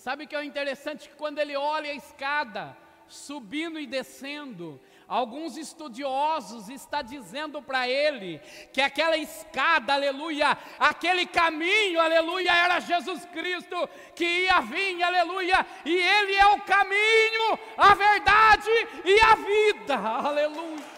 Sabe 0.05 0.27
que 0.27 0.37
é 0.37 0.45
interessante 0.45 1.09
que 1.09 1.17
quando 1.17 1.39
ele 1.39 1.57
olha 1.57 1.91
a 1.91 1.95
escada, 1.95 2.77
subindo 3.09 3.81
e 3.81 3.87
descendo, 3.87 4.79
alguns 5.09 5.57
estudiosos 5.57 6.69
está 6.69 7.01
dizendo 7.01 7.63
para 7.63 7.89
ele 7.89 8.39
que 8.71 8.83
aquela 8.83 9.17
escada, 9.17 9.95
aleluia, 9.95 10.59
aquele 10.79 11.25
caminho, 11.25 11.99
aleluia, 11.99 12.53
era 12.53 12.81
Jesus 12.81 13.25
Cristo 13.33 13.89
que 14.15 14.27
ia 14.27 14.61
vir, 14.61 15.03
aleluia, 15.03 15.67
e 15.87 15.97
ele 15.97 16.35
é 16.35 16.49
o 16.49 16.61
caminho, 16.61 17.59
a 17.75 17.95
verdade 17.95 18.71
e 19.07 19.21
a 19.21 19.35
vida, 19.37 19.97
aleluia. 19.97 20.94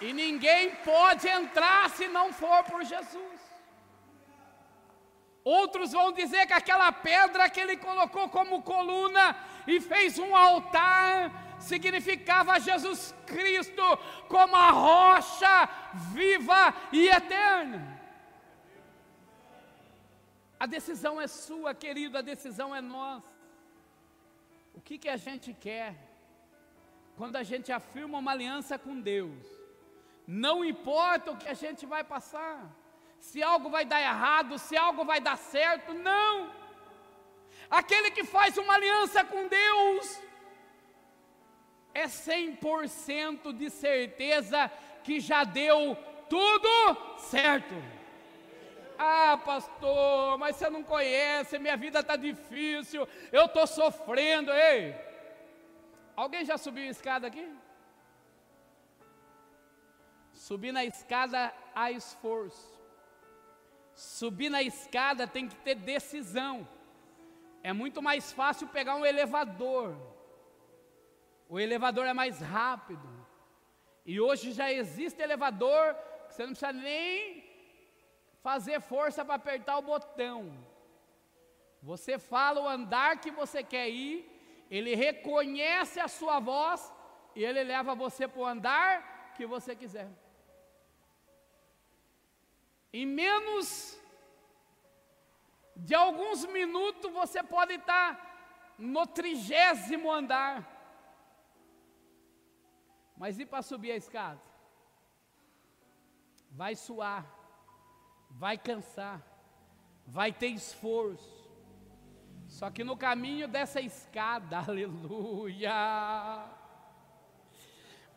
E 0.00 0.12
ninguém 0.12 0.74
pode 0.76 1.26
entrar 1.28 1.90
se 1.90 2.06
não 2.08 2.32
for 2.32 2.62
por 2.64 2.84
Jesus. 2.84 3.38
Outros 5.42 5.92
vão 5.92 6.12
dizer 6.12 6.46
que 6.46 6.52
aquela 6.52 6.92
pedra 6.92 7.48
que 7.48 7.60
ele 7.60 7.76
colocou 7.76 8.28
como 8.28 8.62
coluna 8.62 9.36
e 9.66 9.80
fez 9.80 10.18
um 10.18 10.36
altar 10.36 11.58
significava 11.58 12.60
Jesus 12.60 13.14
Cristo 13.26 13.82
como 14.28 14.54
a 14.54 14.70
rocha 14.70 15.68
viva 16.12 16.74
e 16.92 17.08
eterna. 17.08 17.98
A 20.60 20.66
decisão 20.66 21.20
é 21.20 21.26
sua, 21.26 21.74
querido, 21.74 22.18
a 22.18 22.20
decisão 22.20 22.74
é 22.74 22.80
nossa. 22.80 23.38
O 24.74 24.80
que, 24.80 24.98
que 24.98 25.08
a 25.08 25.16
gente 25.16 25.52
quer 25.52 25.94
quando 27.16 27.36
a 27.36 27.42
gente 27.42 27.72
afirma 27.72 28.18
uma 28.18 28.32
aliança 28.32 28.78
com 28.78 29.00
Deus? 29.00 29.57
Não 30.30 30.62
importa 30.62 31.30
o 31.30 31.36
que 31.38 31.48
a 31.48 31.54
gente 31.54 31.86
vai 31.86 32.04
passar, 32.04 32.60
se 33.18 33.42
algo 33.42 33.70
vai 33.70 33.86
dar 33.86 33.98
errado, 33.98 34.58
se 34.58 34.76
algo 34.76 35.02
vai 35.02 35.22
dar 35.22 35.38
certo, 35.38 35.94
não. 35.94 36.52
Aquele 37.70 38.10
que 38.10 38.24
faz 38.24 38.58
uma 38.58 38.74
aliança 38.74 39.24
com 39.24 39.48
Deus 39.48 40.20
é 41.94 42.04
100% 42.04 43.54
de 43.54 43.70
certeza 43.70 44.70
que 45.02 45.18
já 45.18 45.44
deu 45.44 45.96
tudo 46.28 47.16
certo. 47.16 47.74
Ah, 48.98 49.38
pastor, 49.42 50.36
mas 50.36 50.56
você 50.56 50.68
não 50.68 50.82
conhece, 50.82 51.58
minha 51.58 51.76
vida 51.76 52.00
está 52.00 52.16
difícil, 52.16 53.08
eu 53.32 53.46
estou 53.46 53.66
sofrendo. 53.66 54.52
Ei, 54.52 54.94
alguém 56.14 56.44
já 56.44 56.58
subiu 56.58 56.84
a 56.84 56.90
escada 56.90 57.28
aqui? 57.28 57.50
Subir 60.48 60.72
na 60.72 60.82
escada 60.82 61.52
há 61.74 61.90
esforço. 61.92 62.80
Subir 63.94 64.48
na 64.48 64.62
escada 64.62 65.26
tem 65.26 65.46
que 65.46 65.56
ter 65.56 65.74
decisão. 65.74 66.66
É 67.62 67.70
muito 67.74 68.00
mais 68.00 68.32
fácil 68.32 68.66
pegar 68.68 68.94
um 68.96 69.04
elevador. 69.04 69.94
O 71.50 71.60
elevador 71.60 72.06
é 72.06 72.14
mais 72.14 72.40
rápido. 72.40 73.08
E 74.06 74.18
hoje 74.18 74.52
já 74.52 74.72
existe 74.72 75.20
elevador 75.20 75.94
que 76.26 76.34
você 76.34 76.44
não 76.46 76.54
precisa 76.54 76.72
nem 76.72 77.44
fazer 78.42 78.80
força 78.80 79.22
para 79.22 79.34
apertar 79.34 79.76
o 79.76 79.82
botão. 79.82 80.38
Você 81.82 82.18
fala 82.18 82.62
o 82.62 82.68
andar 82.76 83.20
que 83.20 83.30
você 83.30 83.62
quer 83.62 83.90
ir, 83.90 84.16
ele 84.70 84.94
reconhece 84.94 86.00
a 86.00 86.08
sua 86.08 86.40
voz 86.40 86.90
e 87.36 87.44
ele 87.44 87.62
leva 87.62 87.94
você 87.94 88.26
para 88.26 88.40
o 88.40 88.46
andar 88.46 89.34
que 89.36 89.44
você 89.44 89.76
quiser. 89.76 90.08
Em 92.92 93.06
menos 93.06 93.98
de 95.76 95.94
alguns 95.94 96.44
minutos 96.46 97.12
você 97.12 97.42
pode 97.42 97.74
estar 97.74 98.28
no 98.78 99.06
trigésimo 99.06 100.10
andar. 100.10 100.76
Mas 103.16 103.38
e 103.38 103.44
para 103.44 103.62
subir 103.62 103.92
a 103.92 103.96
escada? 103.96 104.40
Vai 106.50 106.74
suar, 106.74 107.26
vai 108.30 108.56
cansar, 108.56 109.22
vai 110.06 110.32
ter 110.32 110.48
esforço. 110.48 111.38
Só 112.46 112.70
que 112.70 112.82
no 112.82 112.96
caminho 112.96 113.46
dessa 113.46 113.80
escada, 113.80 114.58
aleluia, 114.66 115.70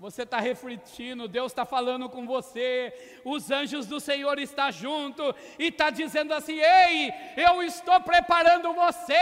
você 0.01 0.23
está 0.23 0.39
refletindo, 0.39 1.27
Deus 1.27 1.51
está 1.51 1.63
falando 1.63 2.09
com 2.09 2.25
você, 2.25 2.91
os 3.23 3.51
anjos 3.51 3.85
do 3.85 3.99
Senhor 3.99 4.39
estão 4.39 4.71
junto 4.71 5.23
e 5.59 5.67
está 5.67 5.91
dizendo 5.91 6.33
assim: 6.33 6.59
Ei, 6.59 7.13
eu 7.37 7.61
estou 7.61 8.01
preparando 8.01 8.73
você 8.73 9.13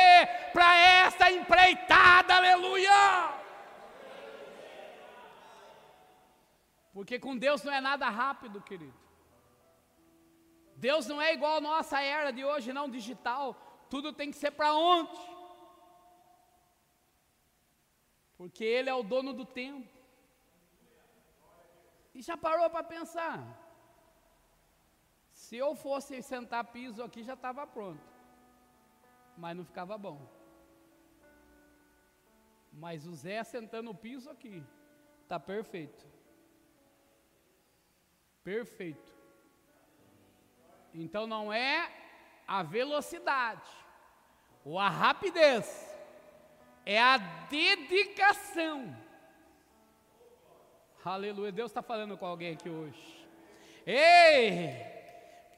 para 0.53 0.77
essa 0.77 1.29
empreitada, 1.29 2.33
aleluia! 2.33 2.89
Porque 6.93 7.19
com 7.19 7.37
Deus 7.37 7.61
não 7.61 7.73
é 7.73 7.81
nada 7.81 8.07
rápido, 8.07 8.61
querido. 8.61 8.97
Deus 10.77 11.05
não 11.07 11.21
é 11.21 11.33
igual 11.33 11.57
a 11.57 11.61
nossa 11.61 11.99
era 12.01 12.31
de 12.31 12.45
hoje, 12.45 12.71
não 12.71 12.89
digital. 12.89 13.53
Tudo 13.89 14.13
tem 14.13 14.31
que 14.31 14.37
ser 14.37 14.51
para 14.51 14.73
ontem. 14.73 15.19
Porque 18.37 18.63
Ele 18.63 18.89
é 18.89 18.93
o 18.93 19.03
dono 19.03 19.33
do 19.33 19.43
tempo. 19.43 19.98
E 22.19 22.21
já 22.21 22.35
parou 22.35 22.69
para 22.69 22.83
pensar? 22.83 23.39
Se 25.31 25.55
eu 25.55 25.73
fosse 25.73 26.21
sentar 26.21 26.65
piso 26.65 27.01
aqui, 27.01 27.23
já 27.23 27.35
estava 27.35 27.65
pronto. 27.65 28.03
Mas 29.37 29.55
não 29.55 29.63
ficava 29.63 29.97
bom. 29.97 30.19
Mas 32.73 33.07
o 33.07 33.15
Zé 33.15 33.41
sentando 33.45 33.91
o 33.91 33.95
piso 33.95 34.29
aqui, 34.29 34.61
tá 35.29 35.39
perfeito. 35.39 36.05
Perfeito. 38.43 39.13
Então 40.93 41.25
não 41.25 41.53
é 41.53 41.89
a 42.45 42.63
velocidade 42.63 43.71
ou 44.65 44.77
a 44.77 44.89
rapidez, 44.89 45.65
é 46.85 47.01
a 47.01 47.17
dedicação. 47.17 49.08
Aleluia. 51.03 51.51
Deus 51.51 51.71
está 51.71 51.81
falando 51.81 52.17
com 52.17 52.25
alguém 52.25 52.53
aqui 52.53 52.69
hoje. 52.69 53.25
Ei! 53.85 54.99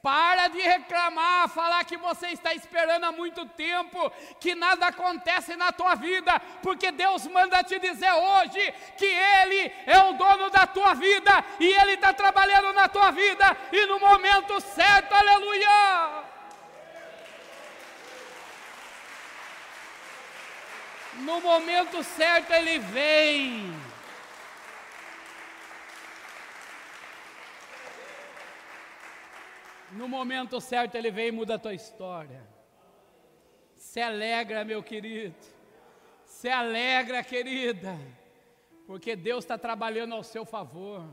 Para 0.00 0.48
de 0.48 0.58
reclamar, 0.58 1.48
falar 1.48 1.84
que 1.84 1.96
você 1.96 2.28
está 2.28 2.52
esperando 2.52 3.04
há 3.04 3.12
muito 3.12 3.46
tempo, 3.46 4.10
que 4.40 4.52
nada 4.52 4.88
acontece 4.88 5.54
na 5.54 5.70
tua 5.70 5.94
vida, 5.94 6.40
porque 6.60 6.90
Deus 6.90 7.24
manda 7.28 7.62
te 7.62 7.78
dizer 7.78 8.10
hoje 8.10 8.74
que 8.96 9.06
Ele 9.06 9.72
é 9.86 9.98
o 10.00 10.14
dono 10.14 10.50
da 10.50 10.66
tua 10.66 10.92
vida 10.94 11.44
e 11.60 11.66
Ele 11.66 11.92
está 11.92 12.12
trabalhando 12.12 12.72
na 12.72 12.88
tua 12.88 13.12
vida 13.12 13.56
e 13.70 13.86
no 13.86 14.00
momento 14.00 14.60
certo, 14.60 15.12
aleluia. 15.12 16.24
No 21.20 21.40
momento 21.40 22.02
certo 22.02 22.50
Ele 22.50 22.80
vem. 22.80 23.91
No 29.92 30.08
momento 30.08 30.60
certo 30.60 30.94
ele 30.94 31.10
vem 31.10 31.28
e 31.28 31.32
muda 31.32 31.54
a 31.54 31.58
tua 31.58 31.74
história. 31.74 32.42
Se 33.76 34.00
alegra, 34.00 34.64
meu 34.64 34.82
querido. 34.82 35.34
Se 36.24 36.48
alegra, 36.48 37.22
querida. 37.22 37.98
Porque 38.86 39.14
Deus 39.14 39.44
está 39.44 39.58
trabalhando 39.58 40.14
ao 40.14 40.22
seu 40.22 40.44
favor. 40.44 41.06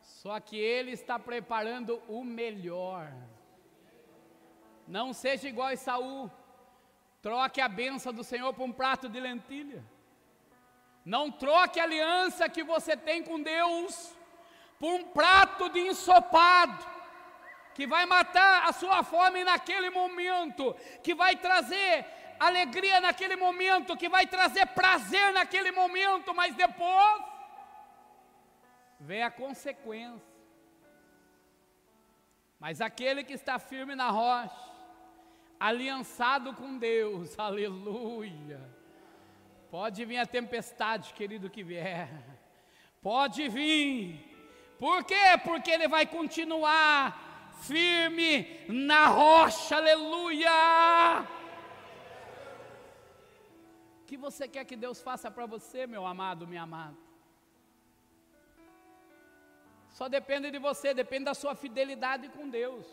Só 0.00 0.40
que 0.40 0.56
Ele 0.56 0.92
está 0.92 1.18
preparando 1.18 2.02
o 2.08 2.24
melhor. 2.24 3.12
Não 4.86 5.12
seja 5.12 5.48
igual 5.48 5.68
a 5.68 5.76
Saul. 5.76 6.30
Troque 7.22 7.60
a 7.60 7.68
benção 7.68 8.12
do 8.12 8.24
Senhor 8.24 8.52
por 8.54 8.64
um 8.64 8.72
prato 8.72 9.08
de 9.08 9.20
lentilha. 9.20 9.84
Não 11.04 11.30
troque 11.30 11.78
a 11.78 11.84
aliança 11.84 12.48
que 12.48 12.62
você 12.62 12.96
tem 12.96 13.22
com 13.22 13.40
Deus 13.40 14.14
por 14.80 14.94
um 14.94 15.04
prato 15.04 15.68
de 15.68 15.80
ensopado, 15.80 16.86
que 17.74 17.86
vai 17.86 18.06
matar 18.06 18.66
a 18.66 18.72
sua 18.72 19.02
fome 19.04 19.44
naquele 19.44 19.90
momento, 19.90 20.74
que 21.02 21.14
vai 21.14 21.36
trazer 21.36 22.06
alegria 22.40 22.98
naquele 22.98 23.36
momento, 23.36 23.94
que 23.94 24.08
vai 24.08 24.26
trazer 24.26 24.66
prazer 24.68 25.34
naquele 25.34 25.70
momento, 25.70 26.34
mas 26.34 26.54
depois 26.54 27.22
vem 28.98 29.22
a 29.22 29.30
consequência. 29.30 30.30
Mas 32.58 32.80
aquele 32.80 33.22
que 33.22 33.34
está 33.34 33.58
firme 33.58 33.94
na 33.94 34.10
rocha, 34.10 34.70
aliançado 35.58 36.54
com 36.54 36.78
Deus, 36.78 37.36
aleluia. 37.38 38.60
Pode 39.70 40.06
vir 40.06 40.16
a 40.16 40.26
tempestade, 40.26 41.12
querido, 41.12 41.50
que 41.50 41.62
vier, 41.62 42.08
pode 43.02 43.46
vir, 43.48 44.29
por 44.82 45.04
quê? 45.04 45.26
Porque 45.44 45.70
ele 45.70 45.86
vai 45.94 46.04
continuar 46.06 47.52
firme 47.68 48.30
na 48.68 49.02
rocha, 49.08 49.76
aleluia. 49.76 50.50
O 54.00 54.04
que 54.06 54.16
você 54.16 54.48
quer 54.48 54.64
que 54.64 54.76
Deus 54.84 55.02
faça 55.08 55.30
para 55.30 55.44
você, 55.54 55.86
meu 55.86 56.06
amado, 56.06 56.48
minha 56.52 56.62
amada? 56.62 56.96
Só 59.90 60.08
depende 60.08 60.50
de 60.50 60.58
você, 60.58 60.94
depende 60.94 61.26
da 61.26 61.34
sua 61.34 61.54
fidelidade 61.54 62.30
com 62.30 62.48
Deus. 62.48 62.86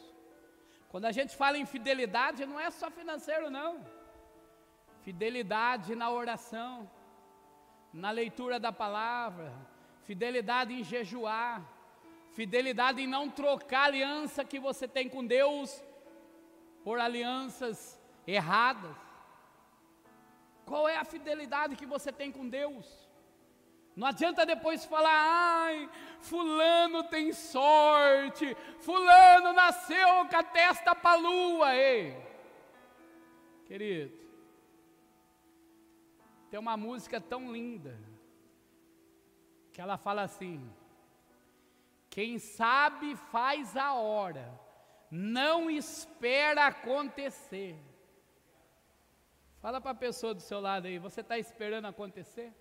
Quando 0.90 1.06
a 1.06 1.14
gente 1.14 1.34
fala 1.42 1.58
em 1.58 1.66
fidelidade, 1.66 2.46
não 2.46 2.60
é 2.60 2.70
só 2.70 2.92
financeiro, 2.92 3.50
não. 3.50 3.74
Fidelidade 5.04 5.96
na 5.96 6.10
oração, 6.10 6.90
na 7.94 8.12
leitura 8.12 8.60
da 8.60 8.74
palavra, 8.74 9.54
fidelidade 10.04 10.74
em 10.74 10.84
jejuar, 10.84 11.77
Fidelidade 12.38 13.02
em 13.02 13.08
não 13.08 13.32
trocar 13.32 13.86
aliança 13.86 14.46
que 14.46 14.60
você 14.60 14.88
tem 14.88 15.10
com 15.10 15.26
Deus 15.26 15.84
por 16.84 17.00
alianças 17.00 18.00
erradas. 18.28 18.96
Qual 20.64 20.88
é 20.88 20.98
a 20.98 21.04
fidelidade 21.04 21.76
que 21.76 21.88
você 21.88 22.12
tem 22.12 22.32
com 22.32 22.48
Deus? 22.48 22.86
Não 23.96 24.06
adianta 24.06 24.46
depois 24.46 24.86
falar, 24.86 25.10
ai, 25.10 25.90
fulano 26.20 27.06
tem 27.06 27.34
sorte, 27.34 28.56
fulano 28.82 29.52
nasceu 29.52 30.28
com 30.30 30.38
a 30.38 30.44
testa 30.44 30.94
para 30.94 31.20
lua, 31.20 31.76
ei. 31.76 32.16
Querido, 33.66 34.16
tem 36.52 36.60
uma 36.60 36.78
música 36.78 37.20
tão 37.20 37.52
linda, 37.52 38.00
que 39.74 39.82
ela 39.82 39.98
fala 39.98 40.22
assim, 40.22 40.72
quem 42.18 42.40
sabe 42.40 43.16
faz 43.16 43.78
a 43.78 43.94
hora, 43.94 44.46
não 45.12 45.70
espera 45.70 46.66
acontecer. 46.66 47.76
Fala 49.62 49.80
para 49.80 49.92
a 49.92 50.04
pessoa 50.06 50.34
do 50.34 50.42
seu 50.42 50.60
lado 50.60 50.88
aí, 50.88 50.98
você 50.98 51.22
está 51.22 51.38
esperando 51.38 51.86
acontecer? 51.86 52.52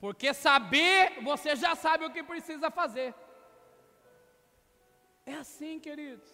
Porque 0.00 0.32
saber, 0.32 1.22
você 1.22 1.54
já 1.64 1.74
sabe 1.74 2.06
o 2.06 2.12
que 2.14 2.22
precisa 2.22 2.70
fazer. 2.70 3.14
É 5.26 5.34
assim, 5.34 5.78
queridos. 5.78 6.30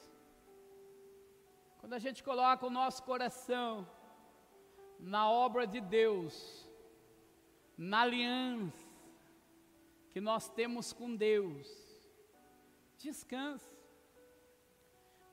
Quando 1.81 1.95
a 1.95 2.03
gente 2.07 2.23
coloca 2.23 2.65
o 2.65 2.77
nosso 2.81 3.03
coração 3.03 3.71
na 5.01 5.29
obra 5.29 5.67
de 5.67 5.81
Deus, 5.81 6.33
na 7.77 8.03
aliança, 8.03 8.82
que 10.13 10.21
nós 10.21 10.49
temos 10.49 10.93
com 10.93 11.15
Deus. 11.17 11.67
Descanse. 12.99 13.71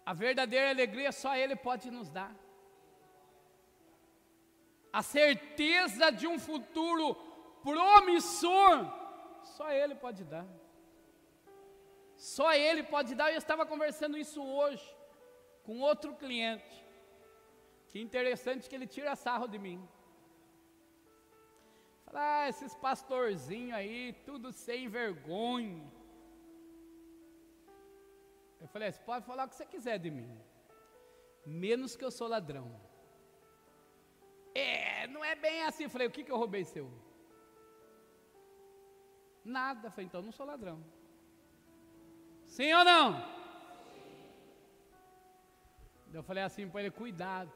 A 0.06 0.14
verdadeira 0.14 0.70
alegria 0.70 1.12
só 1.12 1.36
Ele 1.36 1.56
pode 1.56 1.92
nos 1.92 2.10
dar. 2.10 2.34
A 4.92 5.04
certeza 5.04 6.10
de 6.12 6.26
um 6.26 6.40
futuro 6.40 7.14
promissor, 7.62 8.76
só 9.44 9.70
Ele 9.72 9.94
pode 9.94 10.24
dar. 10.24 10.48
Só 12.16 12.54
Ele 12.54 12.84
pode 12.84 13.14
dar. 13.14 13.32
Eu 13.32 13.38
estava 13.38 13.66
conversando 13.66 14.18
isso 14.18 14.42
hoje 14.42 14.88
com 15.64 15.82
outro 15.82 16.16
cliente. 16.16 16.86
Que 17.90 18.00
interessante 18.00 18.68
que 18.70 18.76
ele 18.76 18.88
tira 18.88 19.16
sarro 19.16 19.48
de 19.48 19.60
mim. 19.60 19.80
Fala, 22.12 22.44
ah, 22.44 22.50
esses 22.50 22.74
pastorzinhos 22.76 23.78
aí, 23.78 24.14
tudo 24.26 24.52
sem 24.52 24.88
vergonha. 24.90 25.86
Eu 28.60 28.68
falei, 28.68 28.92
você 28.92 29.02
pode 29.04 29.26
falar 29.26 29.46
o 29.46 29.50
que 29.50 29.56
você 29.56 29.66
quiser 29.66 30.00
de 30.00 30.10
mim, 30.10 30.30
menos 31.46 31.96
que 31.96 32.04
eu 32.04 32.12
sou 32.12 32.28
ladrão. 32.28 32.68
É, 34.56 35.06
não 35.08 35.24
é 35.24 35.36
bem 35.36 35.64
assim. 35.64 35.84
Eu 35.84 35.90
falei, 35.90 36.08
o 36.08 36.12
que, 36.12 36.24
que 36.24 36.32
eu 36.32 36.38
roubei 36.38 36.66
seu? 36.66 36.92
Nada. 39.46 39.88
Eu 39.88 39.92
falei, 39.92 40.08
então 40.08 40.22
não 40.22 40.32
sou 40.32 40.46
ladrão. 40.46 40.84
Sim 42.46 42.74
ou 42.74 42.84
não? 42.84 43.40
Eu 46.12 46.24
falei 46.24 46.44
assim 46.44 46.68
para 46.68 46.82
ele: 46.82 46.92
cuidado 46.92 47.54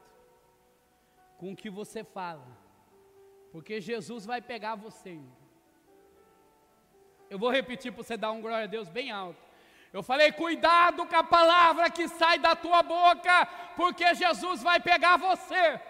com 1.38 1.52
o 1.52 1.56
que 1.56 1.68
você 1.68 2.04
fala 2.04 2.63
porque 3.54 3.80
Jesus 3.80 4.26
vai 4.26 4.42
pegar 4.42 4.74
você. 4.74 5.16
Eu 7.30 7.38
vou 7.38 7.50
repetir 7.52 7.92
para 7.92 8.02
você 8.02 8.16
dar 8.16 8.32
um 8.32 8.40
glória 8.40 8.64
a 8.64 8.72
Deus 8.76 8.88
bem 8.88 9.12
alto. 9.12 9.40
Eu 9.92 10.02
falei, 10.02 10.32
cuidado 10.32 11.06
com 11.06 11.14
a 11.14 11.22
palavra 11.22 11.88
que 11.88 12.08
sai 12.08 12.36
da 12.36 12.56
tua 12.56 12.82
boca, 12.82 13.46
porque 13.76 14.12
Jesus 14.16 14.60
vai 14.60 14.80
pegar 14.80 15.16
você. 15.16 15.80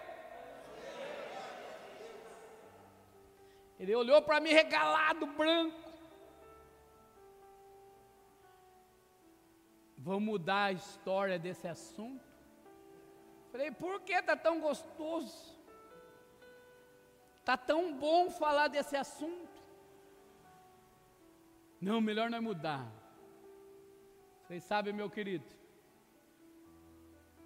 Ele 3.79 3.95
olhou 3.95 4.21
para 4.21 4.39
mim 4.39 4.51
regalado, 4.51 5.25
branco. 5.25 5.89
Vamos 9.97 10.21
mudar 10.21 10.65
a 10.65 10.71
história 10.71 11.39
desse 11.39 11.67
assunto? 11.67 12.23
Falei, 13.51 13.71
por 13.71 14.01
que 14.01 14.13
está 14.13 14.37
tão 14.37 14.59
gostoso? 14.59 15.54
Está 17.45 17.55
tão 17.55 17.95
bom 17.95 18.31
falar 18.31 18.69
desse 18.69 18.95
assunto. 18.97 19.61
Não, 21.79 22.01
melhor 22.01 22.27
não 22.27 22.39
é 22.39 22.41
mudar. 22.41 22.91
Vocês 24.41 24.63
sabem, 24.63 24.91
meu 24.91 25.11
querido, 25.11 25.45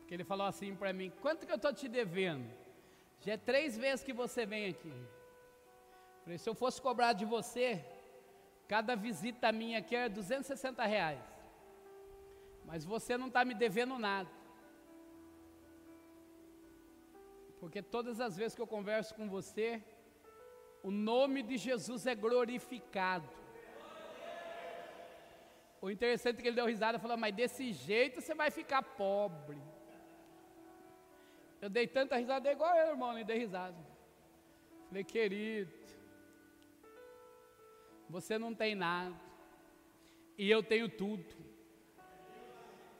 que 0.07 0.13
ele 0.13 0.23
falou 0.23 0.47
assim 0.47 0.73
para 0.73 0.93
mim: 0.93 1.11
quanto 1.19 1.45
que 1.45 1.51
eu 1.51 1.57
estou 1.57 1.73
te 1.73 1.89
devendo? 1.89 2.49
Já 3.19 3.33
é 3.33 3.37
três 3.37 3.77
vezes 3.77 4.05
que 4.05 4.13
você 4.13 4.45
vem 4.45 4.67
aqui. 4.67 4.93
Falei, 6.23 6.37
se 6.37 6.49
eu 6.49 6.55
fosse 6.55 6.81
cobrar 6.81 7.11
de 7.11 7.25
você, 7.25 7.85
cada 8.69 8.95
visita 8.95 9.51
minha 9.51 9.79
aqui 9.79 9.97
é 9.97 10.07
260 10.07 10.81
reais. 10.85 11.19
Mas 12.63 12.85
você 12.85 13.17
não 13.17 13.27
está 13.27 13.43
me 13.43 13.53
devendo 13.53 13.99
nada. 13.99 14.38
Porque 17.59 17.81
todas 17.81 18.19
as 18.19 18.37
vezes 18.37 18.55
que 18.55 18.61
eu 18.61 18.67
converso 18.67 19.13
com 19.15 19.27
você, 19.27 19.83
o 20.81 20.91
nome 20.91 21.43
de 21.43 21.57
Jesus 21.57 22.05
é 22.05 22.15
glorificado. 22.15 23.29
O 25.81 25.89
interessante 25.89 26.39
é 26.39 26.41
que 26.41 26.47
ele 26.47 26.55
deu 26.55 26.65
risada 26.65 26.97
e 26.97 27.01
falou: 27.01 27.17
Mas 27.17 27.35
desse 27.35 27.71
jeito 27.71 28.21
você 28.21 28.33
vai 28.33 28.49
ficar 28.49 28.81
pobre. 28.81 29.61
Eu 31.61 31.69
dei 31.69 31.87
tanta 31.87 32.17
risada, 32.17 32.51
igual 32.51 32.75
eu, 32.75 32.89
irmão, 32.89 33.13
nem 33.13 33.25
dei 33.25 33.37
risada. 33.37 33.75
Falei, 34.87 35.03
querido, 35.03 35.71
você 38.09 38.39
não 38.39 38.55
tem 38.55 38.73
nada, 38.73 39.15
e 40.37 40.49
eu 40.49 40.63
tenho 40.63 40.89
tudo. 40.89 41.25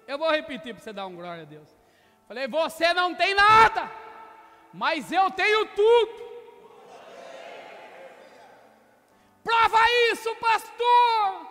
Eu 0.06 0.17
vou 0.17 0.30
repetir 0.30 0.74
para 0.74 0.84
você 0.84 0.91
dar 0.91 1.08
um 1.08 1.15
glória 1.15 1.43
a 1.43 1.45
Deus. 1.45 1.69
Falei, 2.28 2.48
você 2.48 2.93
não 2.93 3.15
tem 3.15 3.34
nada, 3.34 3.89
mas 4.74 5.12
eu 5.12 5.30
tenho 5.32 5.66
tudo. 5.68 6.30
Prova 9.44 9.80
isso, 10.12 10.36
pastor. 10.36 11.50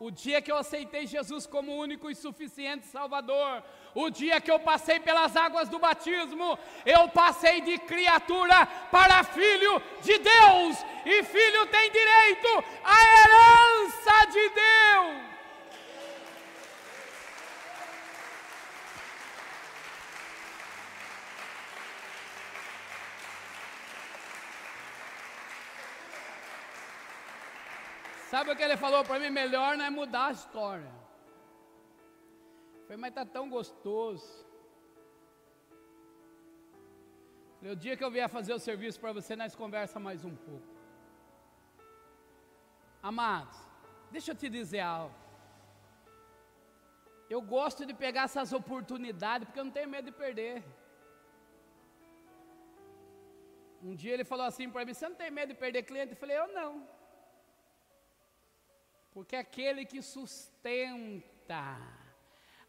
O 0.00 0.12
dia 0.12 0.40
que 0.40 0.50
eu 0.50 0.56
aceitei 0.56 1.06
Jesus 1.06 1.44
como 1.44 1.76
único 1.76 2.08
e 2.08 2.14
suficiente 2.14 2.86
Salvador, 2.86 3.64
o 3.94 4.08
dia 4.08 4.40
que 4.40 4.50
eu 4.50 4.60
passei 4.60 5.00
pelas 5.00 5.36
águas 5.36 5.68
do 5.68 5.80
batismo, 5.80 6.56
eu 6.86 7.08
passei 7.08 7.60
de 7.60 7.78
criatura 7.78 8.64
para 8.92 9.24
filho 9.24 9.82
de 10.00 10.16
Deus, 10.18 10.76
e 11.04 11.24
filho 11.24 11.66
tem 11.66 11.90
direito 11.90 12.64
à 12.84 12.98
herança 13.18 14.26
de 14.26 14.48
Deus. 14.50 15.27
Sabe 28.48 28.56
o 28.56 28.60
que 28.60 28.66
ele 28.66 28.78
falou 28.78 29.04
para 29.04 29.18
mim? 29.20 29.28
Melhor 29.28 29.76
não 29.76 29.84
é 29.84 29.90
mudar 29.90 30.28
a 30.28 30.32
história. 30.32 30.90
Falei, 32.84 32.96
mas 32.96 33.10
está 33.10 33.24
tão 33.26 33.46
gostoso. 33.50 34.26
O 37.74 37.76
dia 37.76 37.94
que 37.94 38.02
eu 38.02 38.10
vier 38.10 38.26
fazer 38.36 38.54
o 38.54 38.58
serviço 38.58 38.98
para 39.02 39.12
você, 39.12 39.36
nós 39.36 39.54
conversa 39.54 40.00
mais 40.00 40.24
um 40.24 40.34
pouco. 40.34 40.72
Amados, 43.02 43.58
deixa 44.10 44.30
eu 44.30 44.34
te 44.42 44.48
dizer 44.48 44.80
algo. 44.80 45.14
Eu 47.28 47.42
gosto 47.42 47.84
de 47.84 47.92
pegar 47.92 48.22
essas 48.22 48.54
oportunidades 48.54 49.46
porque 49.46 49.60
eu 49.60 49.66
não 49.66 49.76
tenho 49.78 49.90
medo 49.90 50.06
de 50.06 50.16
perder. 50.24 50.64
Um 53.82 53.94
dia 53.94 54.14
ele 54.14 54.24
falou 54.24 54.46
assim 54.46 54.70
para 54.70 54.86
mim: 54.86 54.94
Você 54.94 55.06
não 55.06 55.16
tem 55.16 55.30
medo 55.30 55.52
de 55.52 55.58
perder 55.66 55.82
cliente? 55.82 56.12
Eu 56.14 56.22
falei: 56.24 56.38
Eu 56.38 56.48
não. 56.60 56.96
Porque 59.18 59.34
aquele 59.34 59.84
que 59.84 60.00
sustenta, 60.00 61.76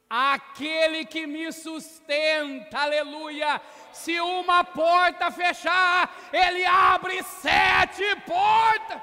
aquele 0.09 1.05
que 1.05 1.27
me 1.27 1.51
sustenta, 1.51 2.79
aleluia. 2.79 3.61
Se 3.93 4.19
uma 4.19 4.63
porta 4.63 5.29
fechar, 5.29 6.11
ele 6.33 6.65
abre 6.65 7.21
sete 7.21 8.03
portas. 8.25 8.99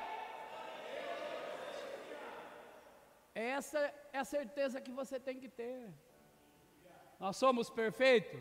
Essa 3.33 3.79
é 4.13 4.19
a 4.19 4.25
certeza 4.25 4.81
que 4.81 4.91
você 4.91 5.21
tem 5.21 5.39
que 5.39 5.49
ter. 5.49 5.89
Nós 7.21 7.37
somos 7.37 7.71
perfeitos? 7.71 8.41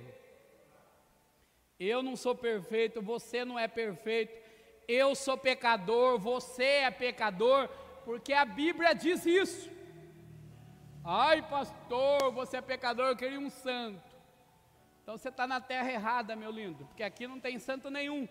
Eu 1.80 2.02
não 2.02 2.15
sou 2.15 2.34
perfeito, 2.34 3.04
você 3.04 3.46
não 3.46 3.60
é 3.60 3.68
perfeito. 3.68 4.36
Eu 4.88 5.13
sou 5.13 5.38
pecador, 5.38 6.18
você 6.18 6.63
é 6.88 6.89
pecador 6.89 7.70
porque 8.06 8.34
a 8.34 8.46
Bíblia 8.46 8.94
diz 8.94 9.26
isso. 9.26 9.70
Ai, 11.04 11.41
pastor, 11.50 12.32
você 12.32 12.58
é 12.58 12.62
pecador, 12.62 13.08
eu 13.08 13.18
queria 13.18 13.39
um 13.39 13.50
santo. 13.50 14.10
Então 15.02 15.18
você 15.18 15.30
está 15.30 15.46
na 15.46 15.60
terra 15.60 15.91
errada, 15.91 16.36
meu 16.36 16.52
lindo, 16.52 16.86
porque 16.86 17.04
aqui 17.04 17.28
não 17.28 17.39
tem 17.39 17.60
santo 17.60 17.89
nenhum. 17.89 18.28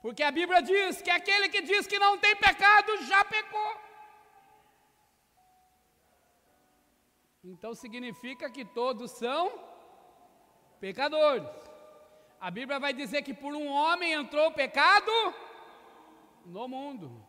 Porque 0.00 0.22
a 0.24 0.32
Bíblia 0.32 0.60
diz 0.60 1.00
que 1.00 1.10
aquele 1.10 1.48
que 1.48 1.62
diz 1.62 1.86
que 1.86 1.98
não 1.98 2.18
tem 2.18 2.34
pecado 2.34 2.96
já 3.04 3.24
pecou. 3.24 3.72
Então 7.44 7.74
significa 7.74 8.50
que 8.50 8.64
todos 8.64 9.12
são 9.12 9.52
pecadores. 10.80 11.48
A 12.40 12.50
Bíblia 12.50 12.80
vai 12.80 12.92
dizer 12.92 13.22
que 13.22 13.34
por 13.34 13.54
um 13.54 13.68
homem 13.68 14.12
entrou 14.12 14.48
o 14.48 14.54
pecado 14.62 15.12
no 16.46 16.68
mundo. 16.68 17.24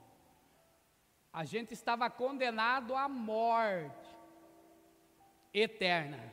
A 1.31 1.43
gente 1.45 1.73
estava 1.73 2.09
condenado 2.09 2.95
à 2.95 3.09
morte 3.09 4.09
eterna, 5.53 6.31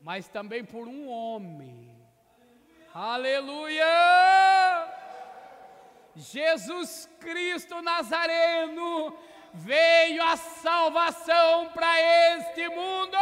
mas 0.00 0.28
também 0.28 0.64
por 0.64 0.88
um 0.88 1.08
homem. 1.08 1.96
Aleluia! 2.92 3.84
Jesus 6.14 7.08
Cristo 7.20 7.80
Nazareno 7.80 9.16
veio 9.54 10.22
a 10.22 10.36
salvação 10.36 11.70
para 11.70 12.00
este 12.36 12.68
mundo. 12.68 13.16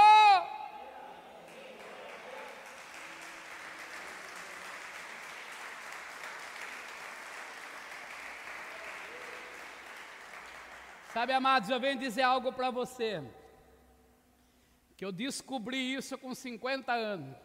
Sabe, 11.21 11.35
amados, 11.35 11.69
eu 11.69 11.79
venho 11.79 11.99
dizer 11.99 12.23
algo 12.23 12.51
para 12.51 12.71
você. 12.71 13.23
Que 14.97 15.05
eu 15.05 15.13
descobri 15.13 15.93
isso 15.93 16.17
com 16.17 16.35
50 16.35 16.91
anos. 16.95 17.37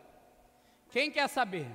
Quem 0.89 1.11
quer 1.11 1.27
saber? 1.27 1.69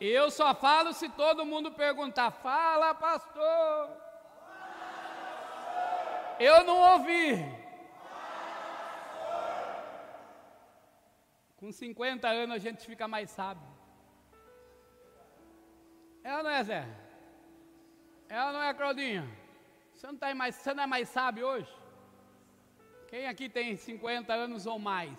Eu 0.00 0.28
só 0.32 0.52
falo 0.52 0.92
se 0.92 1.08
todo 1.10 1.46
mundo 1.46 1.70
perguntar. 1.70 2.32
Fala, 2.32 2.92
pastor. 2.92 3.88
Eu 6.40 6.64
não 6.64 6.76
ouvi. 6.94 7.36
Com 11.56 11.70
50 11.70 12.26
anos 12.26 12.56
a 12.56 12.58
gente 12.58 12.84
fica 12.84 13.06
mais 13.06 13.30
sábio. 13.30 13.68
É 16.24 16.36
ou 16.36 16.42
não 16.42 16.50
é, 16.50 16.64
Zé? 16.64 16.84
É 18.28 18.44
ou 18.44 18.52
não 18.52 18.62
é, 18.64 18.74
Claudinha? 18.74 19.45
Você 19.96 20.06
não, 20.08 20.16
tá 20.16 20.34
mais, 20.34 20.54
você 20.54 20.74
não 20.74 20.82
é 20.82 20.86
mais 20.86 21.08
sábio 21.08 21.46
hoje? 21.46 21.74
Quem 23.08 23.26
aqui 23.26 23.48
tem 23.48 23.76
50 23.76 24.30
anos 24.30 24.66
ou 24.66 24.78
mais? 24.78 25.18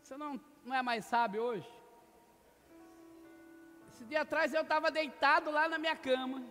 Você 0.00 0.16
não, 0.16 0.40
não 0.64 0.76
é 0.76 0.82
mais 0.82 1.04
sábio 1.04 1.42
hoje? 1.42 1.68
Esse 3.88 4.04
dia 4.04 4.20
atrás 4.20 4.54
eu 4.54 4.62
estava 4.62 4.88
deitado 4.88 5.50
lá 5.50 5.68
na 5.68 5.78
minha 5.78 5.96
cama, 5.96 6.44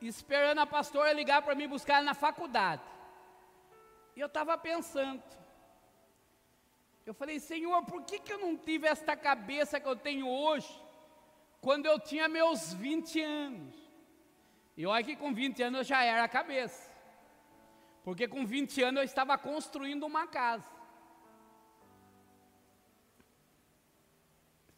esperando 0.00 0.58
a 0.58 0.66
pastora 0.66 1.12
ligar 1.12 1.40
para 1.40 1.54
mim 1.54 1.68
buscar 1.68 2.02
na 2.02 2.14
faculdade. 2.14 2.82
E 4.16 4.20
eu 4.20 4.26
estava 4.26 4.58
pensando, 4.58 5.22
eu 7.06 7.14
falei, 7.14 7.38
Senhor, 7.38 7.80
por 7.84 8.02
que, 8.02 8.18
que 8.18 8.32
eu 8.32 8.38
não 8.38 8.56
tive 8.56 8.88
esta 8.88 9.16
cabeça 9.16 9.78
que 9.78 9.86
eu 9.86 9.94
tenho 9.94 10.28
hoje, 10.28 10.68
quando 11.60 11.86
eu 11.86 12.00
tinha 12.00 12.28
meus 12.28 12.74
20 12.74 13.22
anos? 13.22 13.81
E 14.76 14.86
olha 14.86 15.04
que 15.04 15.16
com 15.16 15.34
20 15.34 15.62
anos 15.62 15.78
eu 15.80 15.84
já 15.84 16.02
era 16.02 16.24
a 16.24 16.28
cabeça. 16.28 16.90
Porque 18.04 18.26
com 18.26 18.44
20 18.44 18.82
anos 18.82 18.98
eu 19.00 19.04
estava 19.04 19.36
construindo 19.38 20.04
uma 20.04 20.26
casa. 20.26 20.68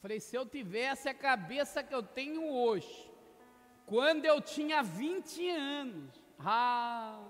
Falei, 0.00 0.20
se 0.20 0.36
eu 0.36 0.44
tivesse 0.44 1.08
a 1.08 1.14
cabeça 1.14 1.82
que 1.82 1.94
eu 1.94 2.02
tenho 2.02 2.52
hoje, 2.52 3.10
quando 3.86 4.26
eu 4.26 4.40
tinha 4.40 4.82
20 4.82 5.48
anos, 5.48 6.22
ah, 6.38 7.22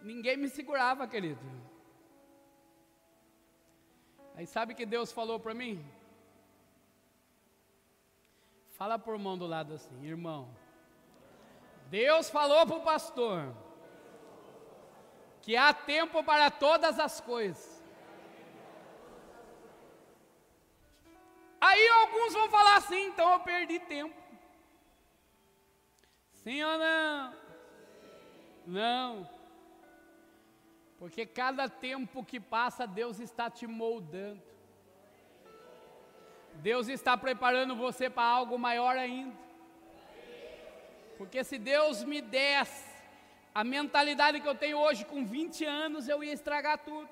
ninguém 0.00 0.38
me 0.38 0.48
segurava, 0.48 1.06
querido. 1.06 1.40
Aí 4.34 4.46
sabe 4.46 4.74
que 4.74 4.86
Deus 4.86 5.12
falou 5.12 5.38
para 5.38 5.52
mim? 5.52 5.84
Fala 8.70 8.98
por 8.98 9.18
mão 9.18 9.36
do 9.36 9.46
lado 9.46 9.74
assim, 9.74 10.06
irmão. 10.06 10.48
Deus 11.90 12.30
falou 12.30 12.66
para 12.66 12.76
o 12.76 12.82
pastor 12.82 13.54
que 15.42 15.56
há 15.56 15.72
tempo 15.74 16.22
para 16.24 16.50
todas 16.50 16.98
as 16.98 17.20
coisas. 17.20 17.80
alguns 22.00 22.32
vão 22.32 22.48
falar 22.48 22.76
assim, 22.76 23.06
então 23.06 23.32
eu 23.32 23.40
perdi 23.40 23.78
tempo. 23.78 24.14
Sim 26.34 26.62
ou 26.62 26.78
não? 26.78 27.34
Não. 28.66 29.30
Porque 30.98 31.24
cada 31.24 31.68
tempo 31.68 32.24
que 32.24 32.38
passa, 32.38 32.86
Deus 32.86 33.20
está 33.20 33.50
te 33.50 33.66
moldando. 33.66 34.42
Deus 36.54 36.88
está 36.88 37.16
preparando 37.16 37.76
você 37.76 38.10
para 38.10 38.28
algo 38.28 38.58
maior 38.58 38.96
ainda. 38.96 39.49
Porque 41.20 41.44
se 41.44 41.58
Deus 41.58 42.02
me 42.02 42.22
desse 42.22 42.90
a 43.54 43.62
mentalidade 43.62 44.40
que 44.40 44.48
eu 44.48 44.54
tenho 44.54 44.78
hoje 44.78 45.04
com 45.04 45.22
20 45.22 45.66
anos, 45.66 46.08
eu 46.08 46.24
ia 46.24 46.32
estragar 46.32 46.78
tudo. 46.78 47.10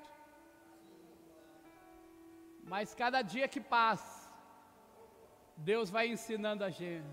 Mas 2.63 2.95
cada 2.95 3.21
dia 3.21 3.47
que 3.47 3.61
passa, 3.61 4.33
Deus 5.55 5.91
vai 5.91 6.07
ensinando 6.07 6.63
a 6.63 6.71
gente. 6.71 7.05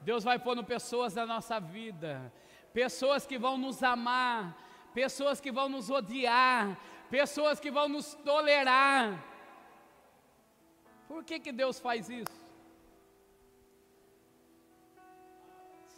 Deus 0.00 0.24
vai 0.24 0.38
pondo 0.38 0.64
pessoas 0.64 1.14
na 1.14 1.26
nossa 1.26 1.60
vida, 1.60 2.32
pessoas 2.72 3.26
que 3.26 3.36
vão 3.36 3.58
nos 3.58 3.82
amar, 3.82 4.56
pessoas 4.94 5.42
que 5.42 5.52
vão 5.52 5.68
nos 5.68 5.90
odiar, 5.90 6.80
pessoas 7.10 7.60
que 7.60 7.70
vão 7.70 7.86
nos 7.86 8.14
tolerar. 8.14 9.22
Por 11.06 11.22
que, 11.22 11.38
que 11.38 11.52
Deus 11.52 11.78
faz 11.78 12.08
isso? 12.08 12.37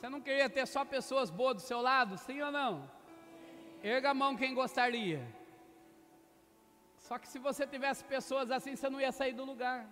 Você 0.01 0.09
não 0.09 0.21
queria 0.23 0.49
ter 0.49 0.67
só 0.67 0.83
pessoas 0.83 1.29
boas 1.29 1.57
do 1.57 1.61
seu 1.61 1.83
lado, 1.83 2.17
sim 2.17 2.41
ou 2.41 2.51
não? 2.51 2.91
Erga 3.83 4.13
a 4.13 4.15
mão 4.15 4.35
quem 4.35 4.55
gostaria. 4.55 5.21
Só 6.97 7.19
que 7.19 7.29
se 7.29 7.39
você 7.39 7.67
tivesse 7.67 8.03
pessoas 8.05 8.51
assim, 8.51 8.75
você 8.75 8.89
não 8.89 8.99
ia 8.99 9.13
sair 9.13 9.35
do 9.35 9.45
lugar. 9.45 9.87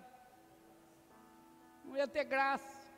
Não 1.85 1.94
ia 1.94 2.09
ter 2.09 2.25
graça. 2.25 2.90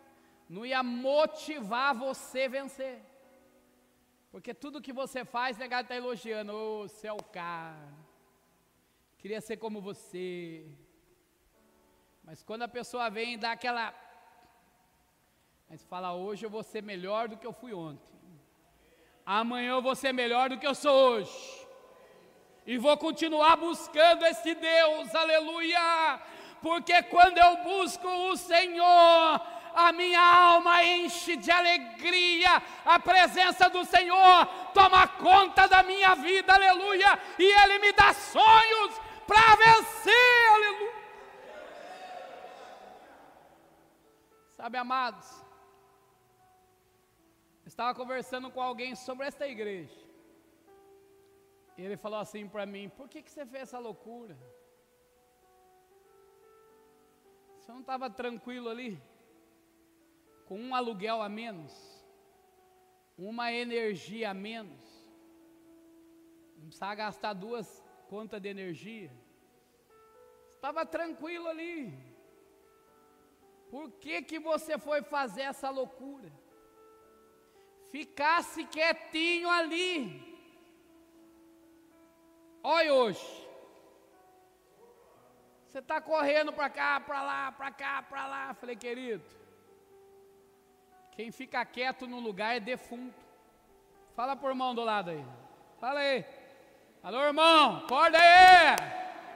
Não 0.48 0.64
ia 0.64 0.84
motivar 0.84 1.96
você 1.96 2.42
a 2.42 2.48
vencer. 2.48 3.00
Porque 4.30 4.54
tudo 4.54 4.80
que 4.80 4.92
você 4.92 5.24
faz, 5.24 5.58
negado 5.58 5.86
está 5.86 5.96
elogiando. 5.96 6.52
Ô, 6.54 6.86
oh, 6.86 7.14
o 7.16 7.24
cara. 7.24 7.92
Queria 9.18 9.40
ser 9.40 9.56
como 9.56 9.80
você. 9.80 10.64
Mas 12.22 12.44
quando 12.44 12.62
a 12.62 12.68
pessoa 12.68 13.10
vem 13.10 13.34
e 13.34 13.36
dá 13.36 13.50
aquela. 13.50 13.92
Mas 15.70 15.84
fala, 15.84 16.12
hoje 16.12 16.44
eu 16.44 16.50
vou 16.50 16.64
ser 16.64 16.82
melhor 16.82 17.28
do 17.28 17.36
que 17.36 17.46
eu 17.46 17.52
fui 17.52 17.72
ontem. 17.72 18.12
Amanhã 19.24 19.70
eu 19.70 19.80
vou 19.80 19.94
ser 19.94 20.12
melhor 20.12 20.48
do 20.48 20.58
que 20.58 20.66
eu 20.66 20.74
sou 20.74 20.92
hoje. 20.92 21.68
E 22.66 22.76
vou 22.76 22.96
continuar 22.96 23.54
buscando 23.56 24.24
esse 24.24 24.52
Deus, 24.56 25.14
aleluia. 25.14 26.20
Porque 26.60 27.00
quando 27.04 27.38
eu 27.38 27.58
busco 27.58 28.08
o 28.08 28.36
Senhor, 28.36 29.40
a 29.72 29.92
minha 29.92 30.20
alma 30.20 30.84
enche 30.84 31.36
de 31.36 31.52
alegria, 31.52 32.60
a 32.84 32.98
presença 32.98 33.70
do 33.70 33.84
Senhor 33.84 34.46
toma 34.74 35.06
conta 35.06 35.68
da 35.68 35.84
minha 35.84 36.16
vida, 36.16 36.52
aleluia, 36.52 37.16
e 37.38 37.44
Ele 37.44 37.78
me 37.78 37.92
dá 37.92 38.12
sonhos 38.12 39.00
para 39.24 39.54
vencer, 39.54 40.50
aleluia. 40.52 41.00
Sabe, 44.56 44.76
amados, 44.76 45.49
estava 47.72 47.94
conversando 47.94 48.50
com 48.50 48.60
alguém 48.60 48.94
sobre 48.94 49.26
esta 49.26 49.46
igreja, 49.46 50.00
e 51.76 51.82
ele 51.82 51.96
falou 51.96 52.18
assim 52.18 52.48
para 52.48 52.66
mim: 52.66 52.88
por 52.88 53.08
que, 53.08 53.22
que 53.22 53.30
você 53.30 53.46
fez 53.46 53.62
essa 53.62 53.78
loucura? 53.78 54.36
Você 57.58 57.70
não 57.72 57.80
estava 57.80 58.10
tranquilo 58.10 58.68
ali? 58.68 58.92
com 60.50 60.58
um 60.58 60.74
aluguel 60.74 61.22
a 61.22 61.28
menos, 61.28 61.72
uma 63.16 63.52
energia 63.52 64.30
a 64.30 64.34
menos, 64.34 64.82
não 66.56 66.64
precisava 66.64 66.96
gastar 66.96 67.34
duas 67.34 67.84
contas 68.08 68.42
de 68.42 68.48
energia, 68.48 69.12
estava 70.56 70.84
tranquilo 70.84 71.46
ali. 71.46 71.96
Por 73.70 73.92
que, 73.92 74.22
que 74.22 74.40
você 74.40 74.76
foi 74.76 75.02
fazer 75.02 75.42
essa 75.42 75.70
loucura? 75.70 76.32
Ficasse 77.90 78.64
quietinho 78.64 79.48
ali. 79.48 80.30
Olha 82.62 82.94
hoje. 82.94 83.48
Você 85.66 85.78
está 85.78 86.00
correndo 86.00 86.52
para 86.52 86.68
cá, 86.68 87.00
para 87.00 87.22
lá, 87.22 87.52
para 87.52 87.70
cá, 87.70 88.02
para 88.02 88.26
lá. 88.26 88.54
Falei, 88.54 88.74
querido, 88.74 89.24
quem 91.12 91.30
fica 91.30 91.64
quieto 91.64 92.06
no 92.06 92.18
lugar 92.18 92.56
é 92.56 92.60
defunto. 92.60 93.14
Fala 94.16 94.34
por 94.34 94.50
irmão 94.50 94.74
do 94.74 94.82
lado 94.82 95.10
aí. 95.10 95.24
Fala 95.78 96.00
aí. 96.00 96.24
Alô, 97.02 97.22
irmão, 97.22 97.78
acorda 97.78 98.18
aí. 98.18 98.76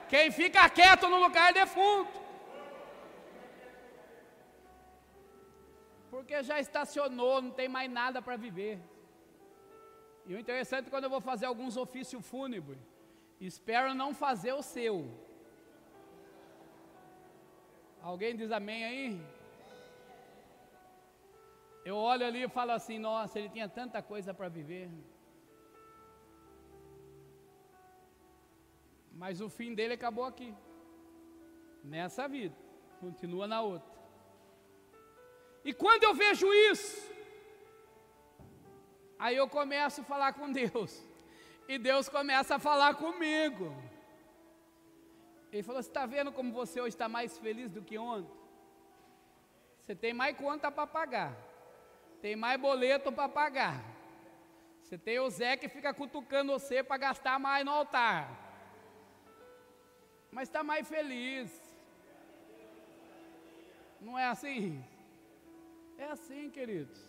Quem 0.09 0.31
fica 0.31 0.69
quieto 0.69 1.09
no 1.09 1.19
lugar 1.19 1.51
é 1.51 1.55
defunto. 1.55 2.24
Porque 6.15 6.41
já 6.49 6.57
estacionou, 6.61 7.43
não 7.43 7.51
tem 7.51 7.69
mais 7.77 7.91
nada 7.91 8.23
para 8.23 8.37
viver. 8.37 8.77
E 10.27 10.35
o 10.35 10.39
interessante 10.39 10.87
é 10.87 10.91
quando 10.91 11.07
eu 11.07 11.15
vou 11.15 11.21
fazer 11.21 11.47
alguns 11.47 11.77
ofícios 11.77 12.25
fúnebres, 12.25 12.79
espero 13.41 13.95
não 14.01 14.11
fazer 14.15 14.53
o 14.53 14.63
seu. 14.63 14.95
Alguém 18.01 18.37
diz 18.37 18.53
amém 18.53 18.85
aí? 18.91 19.09
Eu 21.85 21.97
olho 21.97 22.25
ali 22.25 22.43
e 22.45 22.49
falo 22.59 22.71
assim: 22.71 22.99
nossa, 22.99 23.39
ele 23.39 23.49
tinha 23.49 23.69
tanta 23.69 24.01
coisa 24.01 24.33
para 24.33 24.49
viver. 24.49 24.89
Mas 29.13 29.41
o 29.41 29.49
fim 29.49 29.75
dele 29.75 29.95
acabou 29.95 30.25
aqui, 30.25 30.55
nessa 31.83 32.29
vida, 32.29 32.57
continua 33.01 33.49
na 33.49 33.61
outra. 33.63 33.94
E 35.65 35.73
quando 35.73 36.05
eu 36.05 36.15
vejo 36.15 36.53
isso, 36.53 37.11
aí 39.19 39.37
eu 39.37 39.49
começo 39.49 40.03
a 40.03 40.05
falar 40.05 40.33
com 40.33 40.53
Deus, 40.53 41.03
e 41.69 41.79
Deus 41.79 42.09
começa 42.09 42.57
a 42.57 42.59
falar 42.59 42.95
comigo. 42.95 43.75
Ele 45.51 45.63
falou: 45.63 45.83
Você 45.83 45.89
está 45.89 46.05
vendo 46.05 46.31
como 46.33 46.53
você 46.53 46.81
hoje 46.81 46.91
está 46.91 47.09
mais 47.09 47.39
feliz 47.39 47.71
do 47.71 47.83
que 47.83 47.97
ontem? 47.97 48.37
Você 49.79 49.95
tem 49.95 50.13
mais 50.13 50.37
conta 50.37 50.71
para 50.71 50.87
pagar 50.87 51.35
tem 52.25 52.35
mais 52.35 52.59
boleto 52.59 53.13
para 53.13 53.29
pagar. 53.29 53.85
Você 54.81 54.97
tem 54.97 55.21
o 55.21 55.29
Zé 55.29 55.59
que 55.59 55.69
fica 55.69 55.93
cutucando 55.93 56.53
você 56.53 56.83
para 56.83 56.97
gastar 56.97 57.39
mais 57.39 57.63
no 57.67 57.71
altar. 57.71 58.31
Mas 60.33 60.49
está 60.49 60.63
mais 60.65 60.89
feliz. 60.89 61.51
Não 64.01 64.19
é 64.19 64.25
assim? 64.25 64.83
É 66.05 66.11
assim, 66.11 66.51
queridos. 66.51 67.01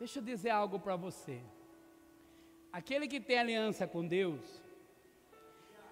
Deixa 0.00 0.18
eu 0.18 0.22
dizer 0.30 0.50
algo 0.50 0.80
para 0.80 0.96
você. 0.96 1.40
Aquele 2.72 3.06
que 3.06 3.20
tem 3.20 3.38
aliança 3.38 3.86
com 3.86 4.04
Deus, 4.04 4.44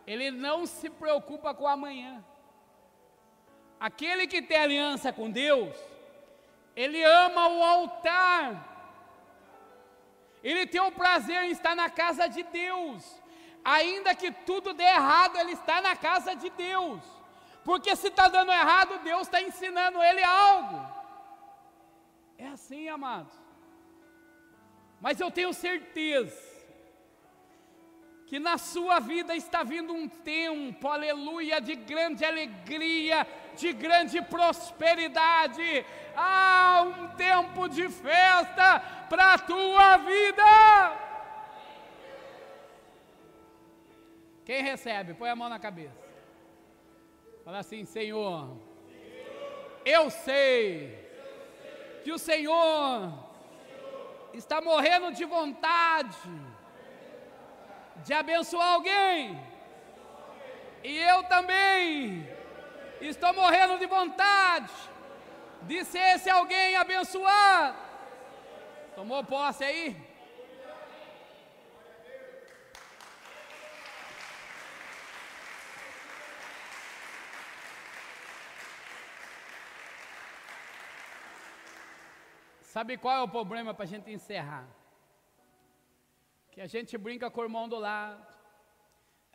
ele 0.04 0.32
não 0.32 0.66
se 0.66 0.90
preocupa 0.90 1.54
com 1.54 1.68
amanhã. 1.68 2.24
Aquele 3.78 4.26
que 4.26 4.42
tem 4.42 4.58
aliança 4.58 5.12
com 5.12 5.30
Deus, 5.30 5.76
ele 6.74 7.00
ama 7.04 7.48
o 7.48 7.62
altar. 7.62 8.44
Ele 10.42 10.66
tem 10.66 10.80
o 10.80 10.90
prazer 10.90 11.44
em 11.44 11.52
estar 11.52 11.76
na 11.76 11.88
casa 11.88 12.26
de 12.26 12.42
Deus. 12.42 13.22
Ainda 13.64 14.12
que 14.12 14.32
tudo 14.32 14.74
dê 14.74 14.88
errado, 14.98 15.36
ele 15.38 15.52
está 15.52 15.80
na 15.80 15.94
casa 15.94 16.34
de 16.34 16.50
Deus. 16.50 17.00
Porque 17.64 17.94
se 17.94 18.08
está 18.08 18.26
dando 18.26 18.50
errado, 18.50 19.04
Deus 19.04 19.22
está 19.22 19.40
ensinando 19.40 20.02
ele 20.02 20.24
algo. 20.24 20.99
É 22.40 22.46
assim, 22.46 22.88
amados. 22.88 23.34
Mas 24.98 25.20
eu 25.20 25.30
tenho 25.30 25.52
certeza 25.52 26.48
que 28.26 28.38
na 28.38 28.56
sua 28.56 28.98
vida 28.98 29.34
está 29.36 29.62
vindo 29.62 29.92
um 29.92 30.08
tempo, 30.08 30.88
aleluia, 30.88 31.60
de 31.60 31.74
grande 31.74 32.24
alegria, 32.24 33.26
de 33.56 33.72
grande 33.74 34.22
prosperidade. 34.22 35.84
Ah, 36.16 36.86
um 36.86 37.08
tempo 37.16 37.68
de 37.68 37.88
festa 37.90 38.80
para 39.10 39.34
a 39.34 39.38
tua 39.38 39.96
vida. 39.98 40.42
Quem 44.46 44.62
recebe? 44.62 45.12
Põe 45.12 45.28
a 45.28 45.36
mão 45.36 45.50
na 45.50 45.58
cabeça. 45.58 46.08
Fala 47.44 47.58
assim, 47.58 47.84
Senhor, 47.84 48.56
eu 49.84 50.08
sei 50.08 50.99
que 52.02 52.12
o 52.12 52.18
Senhor 52.18 53.12
está 54.32 54.60
morrendo 54.60 55.12
de 55.12 55.24
vontade 55.24 56.16
de 58.04 58.12
abençoar 58.12 58.74
alguém. 58.74 59.38
E 60.82 60.96
eu 60.96 61.22
também 61.24 62.26
Estou 63.00 63.32
morrendo 63.32 63.78
de 63.78 63.86
vontade 63.86 64.70
de 65.62 65.84
ser 65.84 66.16
esse 66.16 66.28
alguém 66.28 66.76
abençoado. 66.76 67.78
Tomou 68.94 69.24
posse 69.24 69.64
aí? 69.64 69.96
Sabe 82.74 82.96
qual 83.02 83.16
é 83.16 83.22
o 83.22 83.34
problema 83.36 83.72
para 83.74 83.86
a 83.86 83.92
gente 83.92 84.08
encerrar? 84.16 84.66
Que 86.52 86.60
a 86.66 86.68
gente 86.74 86.96
brinca 87.06 87.28
com 87.28 87.40
o 87.40 87.46
irmão 87.48 87.68
do 87.72 87.78
lado. 87.86 88.24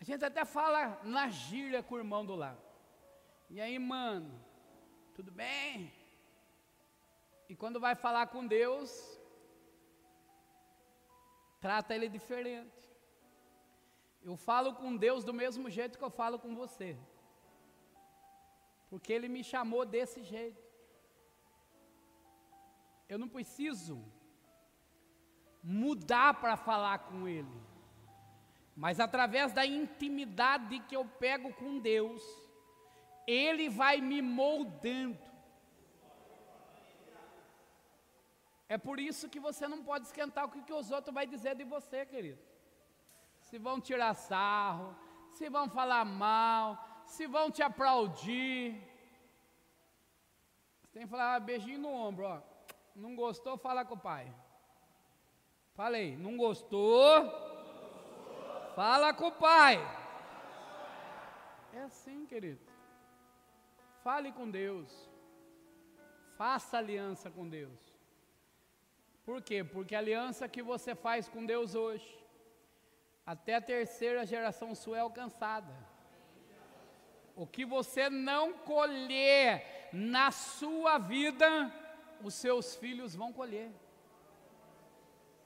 A 0.01 0.03
gente 0.09 0.23
até 0.23 0.43
fala 0.45 0.81
na 1.03 1.25
gíria 1.27 1.83
com 1.83 1.95
o 1.95 2.01
irmão 2.03 2.23
do 2.29 2.35
lado. 2.43 2.63
E 3.49 3.59
aí, 3.59 3.77
mano, 3.77 4.31
tudo 5.13 5.33
bem? 5.43 5.91
E 7.49 7.55
quando 7.61 7.77
vai 7.85 7.93
falar 8.05 8.27
com 8.27 8.47
Deus, 8.47 8.89
trata 11.59 11.93
ele 11.93 12.07
diferente. 12.17 12.81
Eu 14.23 14.37
falo 14.37 14.75
com 14.75 14.95
Deus 14.95 15.25
do 15.25 15.33
mesmo 15.33 15.69
jeito 15.69 15.97
que 15.99 16.07
eu 16.09 16.15
falo 16.21 16.39
com 16.39 16.55
você. 16.63 16.97
Porque 18.89 19.11
ele 19.11 19.27
me 19.27 19.43
chamou 19.43 19.83
desse 19.85 20.23
jeito. 20.23 20.64
Eu 23.07 23.19
não 23.19 23.27
preciso 23.27 24.03
mudar 25.61 26.35
para 26.35 26.55
falar 26.55 26.99
com 26.99 27.27
Ele, 27.27 27.61
mas 28.75 28.99
através 28.99 29.51
da 29.51 29.65
intimidade 29.65 30.79
que 30.81 30.95
eu 30.95 31.05
pego 31.05 31.53
com 31.53 31.79
Deus, 31.79 32.21
Ele 33.27 33.69
vai 33.69 34.01
me 34.01 34.21
moldando. 34.21 35.19
É 38.67 38.77
por 38.77 38.99
isso 38.99 39.29
que 39.29 39.39
você 39.39 39.67
não 39.67 39.83
pode 39.83 40.07
esquentar 40.07 40.45
o 40.45 40.49
que, 40.49 40.61
que 40.63 40.73
os 40.73 40.89
outros 40.89 41.13
vão 41.13 41.25
dizer 41.25 41.55
de 41.55 41.63
você, 41.63 42.05
querido. 42.05 42.41
Se 43.39 43.59
vão 43.59 43.79
tirar 43.79 44.15
sarro, 44.15 44.95
se 45.29 45.49
vão 45.49 45.69
falar 45.69 46.03
mal, 46.03 46.83
se 47.05 47.27
vão 47.27 47.51
te 47.51 47.61
aplaudir. 47.61 48.81
Você 50.81 50.87
tem 50.93 51.03
que 51.03 51.09
falar 51.09 51.35
ah, 51.35 51.39
beijinho 51.39 51.79
no 51.79 51.89
ombro, 51.89 52.25
ó. 52.25 52.54
Não 52.95 53.15
gostou, 53.15 53.57
fala 53.57 53.83
com 53.83 53.95
o 53.95 53.99
pai. 53.99 54.33
Falei, 55.73 56.15
não 56.15 56.37
gostou? 56.37 57.29
Fala 58.75 59.13
com 59.13 59.27
o 59.27 59.31
pai. 59.31 59.77
É 61.73 61.81
assim, 61.81 62.25
querido. 62.25 62.65
Fale 64.01 64.31
com 64.31 64.49
Deus. 64.49 65.09
Faça 66.37 66.77
aliança 66.77 67.29
com 67.29 67.47
Deus. 67.47 67.79
Por 69.25 69.41
quê? 69.41 69.63
Porque 69.63 69.95
a 69.95 69.99
aliança 69.99 70.47
que 70.47 70.61
você 70.61 70.95
faz 70.95 71.27
com 71.27 71.45
Deus 71.45 71.75
hoje, 71.75 72.25
até 73.25 73.55
a 73.55 73.61
terceira 73.61 74.25
geração 74.25 74.73
sua 74.75 74.97
é 74.97 75.01
alcançada. 75.01 75.73
O 77.35 77.45
que 77.45 77.65
você 77.65 78.09
não 78.09 78.53
colher 78.53 79.89
na 79.91 80.31
sua 80.31 80.97
vida, 80.97 81.49
os 82.27 82.33
seus 82.33 82.75
filhos 82.75 83.15
vão 83.15 83.31
colher. 83.31 83.71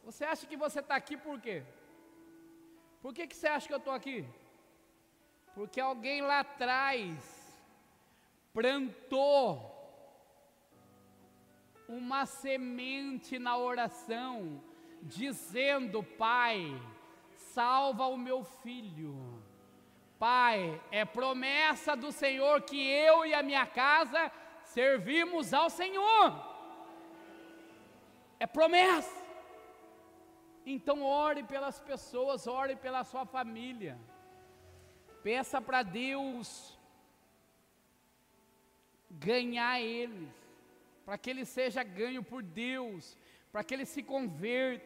Você 0.06 0.24
acha 0.24 0.48
que 0.48 0.56
você 0.56 0.80
está 0.80 0.96
aqui 0.96 1.18
por 1.18 1.38
quê? 1.42 1.62
Por 3.02 3.14
que, 3.14 3.28
que 3.28 3.36
você 3.36 3.48
acha 3.48 3.68
que 3.68 3.74
eu 3.74 3.84
estou 3.84 3.94
aqui? 3.94 4.26
Porque 5.54 5.82
alguém 5.82 6.22
lá 6.22 6.40
atrás 6.40 7.18
plantou 8.54 9.76
uma 11.86 12.26
semente 12.26 13.38
na 13.38 13.58
oração, 13.58 14.64
dizendo: 15.02 16.02
Pai, 16.02 16.58
salva 17.36 18.08
o 18.08 18.18
meu 18.18 18.42
filho. 18.44 19.18
Pai, 20.18 20.82
é 20.92 21.04
promessa 21.04 21.94
do 21.96 22.12
Senhor 22.12 22.62
que 22.62 22.80
eu 22.80 23.26
e 23.26 23.34
a 23.34 23.44
minha 23.44 23.66
casa 23.66 24.32
servimos 24.64 25.54
ao 25.54 25.70
Senhor 25.70 26.49
é 28.40 28.48
promessa. 28.48 29.20
Então 30.66 31.04
ore 31.04 31.44
pelas 31.44 31.80
pessoas, 31.80 32.48
ore 32.48 32.76
pela 32.76 33.04
sua 33.04 33.26
família. 33.26 34.00
Peça 35.24 35.62
para 35.62 35.84
Deus 35.84 36.78
ganhar 39.10 39.82
eles, 39.82 40.30
para 41.06 41.18
que 41.18 41.30
ele 41.30 41.44
seja 41.44 41.84
ganho 41.84 42.24
por 42.24 42.42
Deus, 42.44 43.18
para 43.52 43.64
que 43.64 43.74
ele 43.74 43.86
se 43.86 44.04
converta, 44.04 44.86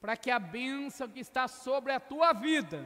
para 0.00 0.16
que 0.16 0.30
a 0.30 0.38
bênção 0.38 1.08
que 1.08 1.20
está 1.20 1.46
sobre 1.46 1.92
a 1.92 2.00
tua 2.00 2.32
vida. 2.32 2.84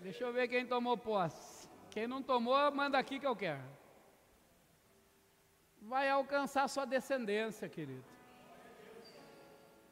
Deixa 0.00 0.24
eu 0.24 0.32
ver 0.32 0.48
quem 0.48 0.66
tomou 0.66 0.98
posse. 0.98 1.68
Quem 1.90 2.06
não 2.06 2.22
tomou, 2.22 2.72
manda 2.72 2.98
aqui 2.98 3.20
que 3.20 3.26
eu 3.26 3.36
quero 3.36 3.81
vai 5.82 6.08
alcançar 6.08 6.68
sua 6.68 6.84
descendência, 6.84 7.68
querido. 7.68 8.04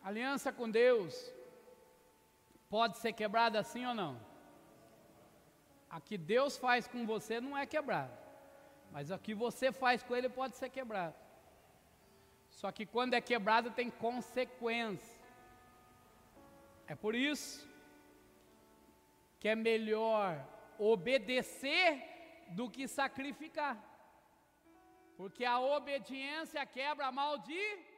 Aliança 0.02 0.52
com 0.52 0.70
Deus 0.70 1.32
pode 2.68 2.98
ser 2.98 3.12
quebrada 3.12 3.58
assim 3.58 3.84
ou 3.84 3.94
não? 3.94 4.20
A 5.90 6.00
que 6.00 6.16
Deus 6.16 6.56
faz 6.56 6.86
com 6.86 7.04
você 7.04 7.40
não 7.40 7.58
é 7.58 7.66
quebrado, 7.66 8.16
mas 8.92 9.10
a 9.10 9.18
que 9.18 9.34
você 9.34 9.72
faz 9.72 10.02
com 10.02 10.14
Ele 10.14 10.28
pode 10.28 10.56
ser 10.56 10.70
quebrado. 10.70 11.16
Só 12.48 12.70
que 12.70 12.86
quando 12.86 13.14
é 13.14 13.20
quebrado 13.20 13.70
tem 13.70 13.90
consequência. 13.90 15.18
É 16.86 16.94
por 16.94 17.14
isso 17.14 17.68
que 19.38 19.48
é 19.48 19.54
melhor 19.54 20.44
obedecer 20.78 22.02
do 22.50 22.68
que 22.70 22.86
sacrificar. 22.88 23.89
Porque 25.20 25.44
a 25.44 25.60
obediência 25.60 26.64
quebra 26.64 27.08
a 27.08 27.12
maldição. 27.12 27.89